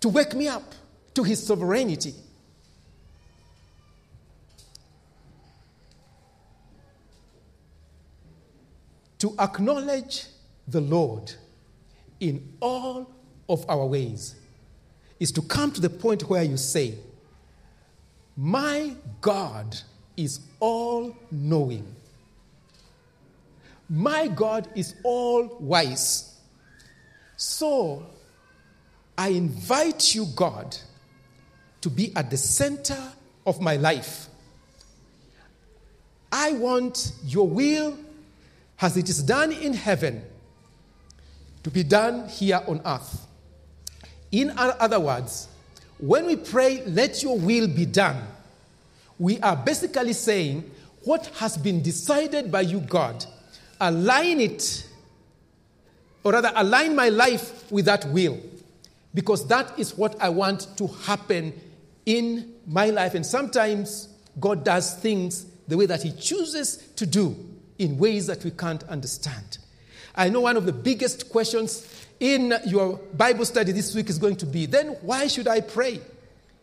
to 0.00 0.08
wake 0.08 0.34
me 0.34 0.46
up 0.46 0.74
to 1.14 1.24
His 1.24 1.44
sovereignty. 1.44 2.14
To 9.18 9.34
acknowledge 9.40 10.26
the 10.68 10.80
Lord 10.80 11.32
in 12.20 12.56
all 12.60 13.10
of 13.48 13.68
our 13.68 13.84
ways 13.86 14.36
is 15.18 15.32
to 15.32 15.42
come 15.42 15.72
to 15.72 15.80
the 15.80 15.90
point 15.90 16.28
where 16.28 16.44
you 16.44 16.56
say, 16.56 16.94
My 18.36 18.94
God 19.20 19.76
is 20.16 20.40
all 20.60 21.16
knowing. 21.32 21.96
My 23.88 24.28
God 24.28 24.68
is 24.74 24.94
all 25.02 25.56
wise. 25.60 26.36
So 27.36 28.06
I 29.16 29.28
invite 29.28 30.14
you, 30.14 30.26
God, 30.36 30.76
to 31.80 31.90
be 31.90 32.14
at 32.14 32.30
the 32.30 32.36
center 32.36 32.98
of 33.46 33.60
my 33.60 33.76
life. 33.76 34.28
I 36.30 36.52
want 36.52 37.12
your 37.24 37.48
will, 37.48 37.96
as 38.80 38.96
it 38.96 39.08
is 39.08 39.22
done 39.22 39.52
in 39.52 39.72
heaven, 39.72 40.22
to 41.62 41.70
be 41.70 41.82
done 41.82 42.28
here 42.28 42.62
on 42.66 42.82
earth. 42.84 43.26
In 44.30 44.52
other 44.56 45.00
words, 45.00 45.48
when 45.98 46.26
we 46.26 46.36
pray, 46.36 46.84
let 46.84 47.22
your 47.22 47.38
will 47.38 47.66
be 47.66 47.86
done, 47.86 48.22
we 49.18 49.40
are 49.40 49.56
basically 49.56 50.12
saying, 50.12 50.70
what 51.04 51.26
has 51.36 51.56
been 51.56 51.82
decided 51.82 52.52
by 52.52 52.60
you, 52.60 52.80
God, 52.80 53.24
align 53.80 54.40
it, 54.40 54.86
or 56.24 56.32
rather, 56.32 56.52
align 56.54 56.96
my 56.96 57.08
life 57.08 57.70
with 57.70 57.84
that 57.86 58.04
will, 58.06 58.38
because 59.14 59.46
that 59.48 59.78
is 59.78 59.96
what 59.96 60.20
I 60.20 60.28
want 60.28 60.76
to 60.78 60.86
happen 60.86 61.52
in 62.06 62.54
my 62.66 62.90
life. 62.90 63.14
And 63.14 63.24
sometimes 63.24 64.08
God 64.40 64.64
does 64.64 64.94
things 64.94 65.46
the 65.68 65.76
way 65.76 65.86
that 65.86 66.02
He 66.02 66.12
chooses 66.12 66.76
to 66.96 67.06
do 67.06 67.36
in 67.78 67.98
ways 67.98 68.26
that 68.26 68.44
we 68.44 68.50
can't 68.50 68.82
understand. 68.84 69.58
I 70.14 70.28
know 70.28 70.40
one 70.40 70.56
of 70.56 70.66
the 70.66 70.72
biggest 70.72 71.30
questions 71.30 71.86
in 72.18 72.54
your 72.66 72.96
Bible 73.14 73.44
study 73.44 73.72
this 73.72 73.94
week 73.94 74.10
is 74.10 74.18
going 74.18 74.36
to 74.36 74.46
be 74.46 74.66
then 74.66 74.88
why 75.02 75.28
should 75.28 75.46
I 75.46 75.60
pray? 75.60 76.00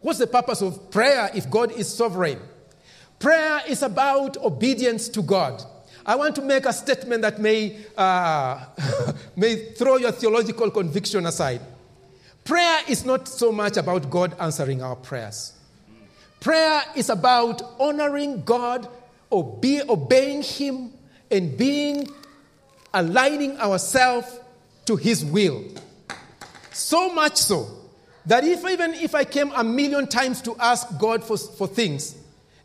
What's 0.01 0.19
the 0.19 0.27
purpose 0.27 0.61
of 0.61 0.91
prayer 0.91 1.29
if 1.33 1.49
God 1.49 1.71
is 1.71 1.91
sovereign? 1.91 2.39
Prayer 3.17 3.61
is 3.67 3.81
about 3.81 4.37
obedience 4.37 5.07
to 5.09 5.21
God. 5.21 5.63
I 6.05 6.15
want 6.15 6.35
to 6.35 6.41
make 6.41 6.65
a 6.65 6.73
statement 6.73 7.23
that 7.23 7.39
may, 7.39 7.77
uh, 7.97 8.63
may 9.35 9.71
throw 9.73 9.97
your 9.97 10.11
theological 10.11 10.69
conviction 10.69 11.25
aside. 11.25 11.61
Prayer 12.43 12.81
is 12.87 13.03
not 13.05 13.27
so 13.27 13.51
much 13.51 13.77
about 13.77 14.09
God 14.11 14.35
answering 14.39 14.83
our 14.83 14.95
prayers. 14.95 15.53
Prayer 16.39 16.83
is 16.95 17.09
about 17.09 17.63
honoring 17.79 18.43
God, 18.43 18.87
obe- 19.31 19.89
obeying 19.89 20.43
Him, 20.43 20.93
and 21.31 21.57
being 21.57 22.07
aligning 22.93 23.57
ourselves 23.57 24.39
to 24.85 24.95
His 24.95 25.25
will. 25.25 25.63
So 26.71 27.11
much 27.11 27.37
so 27.37 27.67
that 28.27 28.43
if 28.43 28.63
even 28.63 28.93
if 28.93 29.15
I 29.15 29.23
came 29.23 29.51
a 29.55 29.63
million 29.63 30.05
times 30.05 30.39
to 30.43 30.55
ask 30.59 30.87
God 30.99 31.23
for, 31.23 31.35
for 31.37 31.67
things 31.67 32.15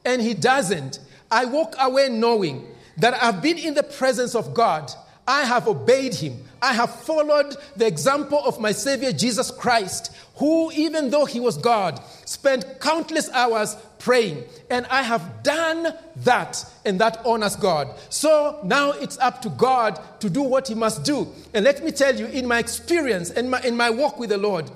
and 0.05 0.21
He 0.21 0.35
doesn't, 0.35 0.99
I 1.31 1.47
walk 1.47 1.75
away 1.79 2.11
knowing 2.11 2.67
that 3.01 3.21
I've 3.23 3.43
been 3.43 3.59
in 3.59 3.75
the 3.75 3.83
presence 3.83 4.35
of 4.35 4.55
God 4.55 4.93
I 5.31 5.45
have 5.45 5.69
obeyed 5.69 6.15
him. 6.15 6.43
I 6.61 6.73
have 6.73 6.93
followed 6.93 7.57
the 7.77 7.87
example 7.87 8.41
of 8.45 8.59
my 8.59 8.73
Savior 8.73 9.13
Jesus 9.13 9.53
Christ, 9.53 10.13
who, 10.35 10.73
even 10.73 11.11
though 11.11 11.25
he 11.25 11.39
was 11.39 11.57
God, 11.57 12.01
spent 12.25 12.81
countless 12.81 13.31
hours 13.31 13.77
praying. 14.01 14.43
And 14.71 14.87
I 14.87 15.03
have 15.03 15.45
done 15.45 15.95
that, 16.17 16.65
and 16.85 16.99
that 17.01 17.25
honors 17.25 17.55
God. 17.55 17.97
So 18.09 18.59
now 18.65 18.91
it's 18.91 19.19
up 19.19 19.41
to 19.43 19.51
God 19.51 20.01
to 20.19 20.29
do 20.29 20.43
what 20.43 20.67
he 20.67 20.75
must 20.75 21.05
do. 21.05 21.29
And 21.55 21.65
let 21.65 21.85
me 21.85 21.93
tell 21.93 22.17
you, 22.17 22.27
in 22.27 22.47
my 22.47 22.59
experience 22.59 23.31
and 23.31 23.53
my, 23.53 23.61
in 23.63 23.77
my 23.77 23.91
walk 23.91 24.19
with 24.19 24.31
the 24.31 24.39
Lord, 24.39 24.69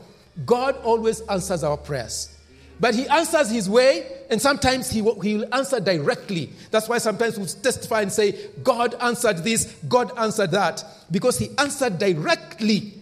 God 0.47 0.77
always 0.85 1.21
answers 1.23 1.65
our 1.65 1.77
prayers. 1.77 2.34
But 2.81 2.95
he 2.95 3.07
answers 3.09 3.51
his 3.51 3.71
way, 3.71 4.07
and 4.31 4.41
sometimes 4.41 4.91
he 4.91 5.01
will, 5.01 5.21
he 5.21 5.37
will 5.37 5.55
answer 5.55 5.81
directly. 5.81 6.51
That's 6.71 6.89
why 6.89 6.99
sometimes 6.99 7.39
we 7.39 7.47
testify 7.47 8.03
and 8.03 8.13
say, 8.13 8.51
God 8.63 8.95
answered 9.01 9.39
this, 9.39 9.73
God 9.89 10.17
answered 10.19 10.51
that, 10.53 10.85
because 11.11 11.39
he 11.39 11.51
answered 11.59 11.99
directly 11.99 12.95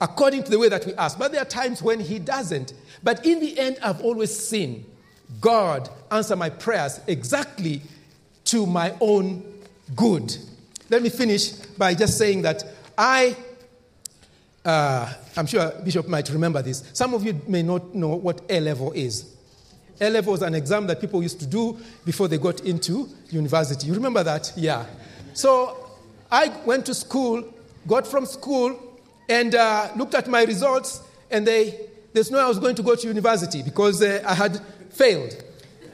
according 0.00 0.42
to 0.44 0.50
the 0.50 0.58
way 0.58 0.68
that 0.68 0.84
we 0.84 0.94
ask. 0.94 1.18
But 1.18 1.32
there 1.32 1.42
are 1.42 1.46
times 1.46 1.82
when 1.82 2.00
he 2.00 2.18
doesn't. 2.18 2.74
But 3.02 3.24
in 3.24 3.40
the 3.40 3.58
end, 3.58 3.78
I've 3.82 4.00
always 4.00 4.36
seen 4.36 4.84
God 5.40 5.88
answer 6.10 6.34
my 6.34 6.50
prayers 6.50 7.00
exactly 7.06 7.82
to 8.46 8.66
my 8.66 8.94
own 9.00 9.44
good. 9.94 10.36
Let 10.90 11.02
me 11.02 11.08
finish 11.08 11.52
by 11.52 11.94
just 11.94 12.18
saying 12.18 12.42
that 12.42 12.64
I 12.98 13.36
uh, 14.64 15.12
I'm 15.36 15.46
sure 15.46 15.72
Bishop 15.84 16.08
might 16.08 16.28
remember 16.30 16.62
this. 16.62 16.84
Some 16.92 17.14
of 17.14 17.24
you 17.24 17.40
may 17.46 17.62
not 17.62 17.94
know 17.94 18.14
what 18.16 18.42
A 18.48 18.60
level 18.60 18.92
is. 18.92 19.34
A 20.00 20.08
level 20.10 20.34
is 20.34 20.42
an 20.42 20.54
exam 20.54 20.86
that 20.86 21.00
people 21.00 21.22
used 21.22 21.40
to 21.40 21.46
do 21.46 21.76
before 22.04 22.28
they 22.28 22.38
got 22.38 22.60
into 22.60 23.08
university. 23.30 23.86
You 23.86 23.94
remember 23.94 24.22
that? 24.22 24.52
Yeah. 24.56 24.86
So 25.34 25.90
I 26.30 26.48
went 26.64 26.86
to 26.86 26.94
school, 26.94 27.44
got 27.86 28.06
from 28.06 28.26
school, 28.26 28.78
and 29.28 29.54
uh, 29.54 29.88
looked 29.96 30.14
at 30.14 30.28
my 30.28 30.44
results, 30.44 31.00
and 31.30 31.46
they, 31.46 31.88
there's 32.12 32.30
no 32.30 32.38
I 32.38 32.48
was 32.48 32.58
going 32.58 32.74
to 32.76 32.82
go 32.82 32.94
to 32.94 33.06
university 33.06 33.62
because 33.62 34.02
uh, 34.02 34.22
I 34.26 34.34
had 34.34 34.60
failed. 34.90 35.42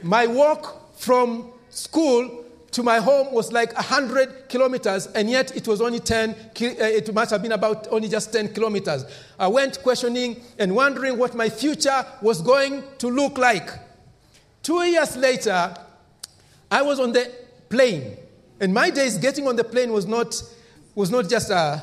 My 0.03 0.27
walk 0.27 0.97
from 0.99 1.53
school 1.71 2.45
to 2.73 2.83
my 2.83 2.99
home 2.99 3.33
was 3.33 3.53
like 3.53 3.75
100 3.75 4.49
kilometers, 4.49 5.07
and 5.09 5.31
yet 5.31 5.57
it 5.57 5.67
was 5.67 5.81
only 5.81 6.01
10, 6.01 6.31
uh, 6.31 6.35
it 6.61 7.13
must 7.15 7.31
have 7.31 7.43
been 7.43 7.53
about 7.53 7.89
only 7.91 8.09
just 8.09 8.33
10 8.33 8.53
kilometers. 8.53 9.05
I 9.39 9.49
went 9.49 9.83
questioning 9.83 10.43
and 10.59 10.75
wondering 10.75 11.19
what 11.19 11.35
my 11.35 11.49
future 11.49 12.05
was 12.21 12.43
going 12.43 12.85
to 12.99 13.09
look 13.09 13.39
like. 13.39 13.71
Two 14.63 14.83
years 14.85 15.17
later, 15.17 15.75
I 16.71 16.83
was 16.83 17.01
on 17.01 17.13
the 17.13 17.31
plane. 17.69 18.17
and 18.61 18.75
my 18.75 18.91
days, 18.91 19.17
getting 19.17 19.49
on 19.49 19.57
the 19.57 19.65
plane 19.65 19.93
was 19.93 20.07
not, 20.07 20.41
was 20.95 21.11
not 21.11 21.29
just 21.29 21.51
a, 21.51 21.83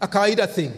a 0.00 0.08
kawaida 0.08 0.48
thing. 0.48 0.74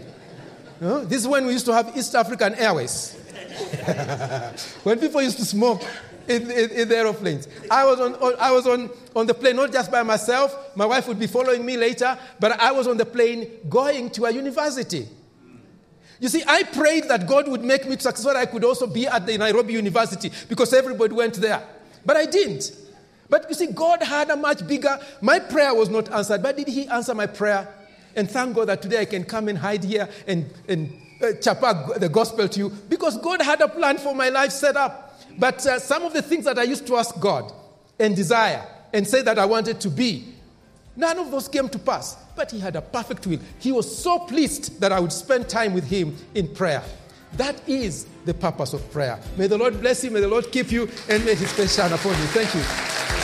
Know? 0.80 1.04
This 1.04 1.22
is 1.22 1.28
when 1.28 1.46
we 1.46 1.52
used 1.52 1.66
to 1.66 1.74
have 1.74 1.96
East 1.96 2.14
African 2.14 2.54
Airways. 2.54 3.14
when 4.84 4.98
people 4.98 5.20
used 5.22 5.38
to 5.38 5.44
smoke 5.44 5.82
in, 6.30 6.50
in, 6.50 6.70
in, 6.70 6.88
the 6.88 6.96
aeroplanes. 6.96 7.48
I 7.70 7.84
was, 7.84 8.00
on, 8.00 8.36
I 8.38 8.50
was 8.52 8.66
on, 8.66 8.90
on 9.16 9.26
the 9.26 9.34
plane 9.34 9.56
not 9.56 9.72
just 9.72 9.90
by 9.90 10.02
myself, 10.02 10.76
my 10.76 10.86
wife 10.86 11.08
would 11.08 11.18
be 11.18 11.26
following 11.26 11.64
me 11.64 11.76
later, 11.76 12.18
but 12.38 12.52
I 12.60 12.72
was 12.72 12.86
on 12.86 12.96
the 12.96 13.04
plane 13.04 13.50
going 13.68 14.10
to 14.10 14.24
a 14.26 14.30
university. 14.30 15.08
You 16.20 16.28
see, 16.28 16.42
I 16.46 16.64
prayed 16.64 17.04
that 17.08 17.26
God 17.26 17.48
would 17.48 17.64
make 17.64 17.88
me 17.88 17.96
successful. 17.96 18.36
I 18.36 18.46
could 18.46 18.62
also 18.62 18.86
be 18.86 19.06
at 19.06 19.26
the 19.26 19.38
Nairobi 19.38 19.72
University 19.72 20.30
because 20.48 20.72
everybody 20.72 21.14
went 21.14 21.34
there. 21.34 21.66
But 22.04 22.16
I 22.16 22.26
didn't. 22.26 22.72
But 23.28 23.46
you 23.48 23.54
see, 23.54 23.68
God 23.68 24.02
had 24.02 24.28
a 24.30 24.36
much 24.36 24.66
bigger. 24.66 24.98
My 25.20 25.38
prayer 25.38 25.74
was 25.74 25.88
not 25.88 26.12
answered, 26.12 26.42
but 26.42 26.56
did 26.56 26.68
He 26.68 26.86
answer 26.88 27.14
my 27.14 27.26
prayer? 27.26 27.74
And 28.14 28.30
thank 28.30 28.54
God 28.54 28.68
that 28.68 28.82
today 28.82 29.00
I 29.00 29.04
can 29.04 29.24
come 29.24 29.48
and 29.48 29.56
hide 29.56 29.84
here 29.84 30.08
and, 30.26 30.52
and 30.68 30.92
uh, 31.22 31.32
chapa 31.40 31.98
the 31.98 32.08
gospel 32.08 32.48
to 32.48 32.58
you 32.58 32.70
because 32.88 33.16
God 33.18 33.40
had 33.40 33.60
a 33.60 33.68
plan 33.68 33.98
for 33.98 34.14
my 34.14 34.28
life 34.30 34.50
set 34.50 34.76
up. 34.76 35.09
But 35.40 35.66
uh, 35.66 35.78
some 35.78 36.04
of 36.04 36.12
the 36.12 36.20
things 36.20 36.44
that 36.44 36.58
I 36.58 36.64
used 36.64 36.86
to 36.86 36.96
ask 36.96 37.18
God 37.18 37.50
and 37.98 38.14
desire 38.14 38.62
and 38.92 39.06
say 39.06 39.22
that 39.22 39.38
I 39.38 39.46
wanted 39.46 39.80
to 39.80 39.88
be, 39.88 40.34
none 40.96 41.18
of 41.18 41.30
those 41.30 41.48
came 41.48 41.68
to 41.70 41.78
pass. 41.78 42.16
But 42.36 42.50
He 42.50 42.60
had 42.60 42.76
a 42.76 42.82
perfect 42.82 43.26
will. 43.26 43.40
He 43.58 43.72
was 43.72 43.98
so 43.98 44.18
pleased 44.18 44.80
that 44.80 44.92
I 44.92 45.00
would 45.00 45.12
spend 45.12 45.48
time 45.48 45.72
with 45.72 45.84
Him 45.84 46.14
in 46.34 46.54
prayer. 46.54 46.82
That 47.34 47.60
is 47.66 48.06
the 48.26 48.34
purpose 48.34 48.74
of 48.74 48.92
prayer. 48.92 49.18
May 49.38 49.46
the 49.46 49.56
Lord 49.56 49.80
bless 49.80 50.04
you, 50.04 50.10
may 50.10 50.20
the 50.20 50.28
Lord 50.28 50.52
keep 50.52 50.70
you, 50.70 50.88
and 51.08 51.24
may 51.24 51.34
His 51.34 51.50
face 51.52 51.74
shine 51.74 51.92
upon 51.92 52.12
you. 52.12 52.26
Thank 52.26 52.54
you. 52.54 53.19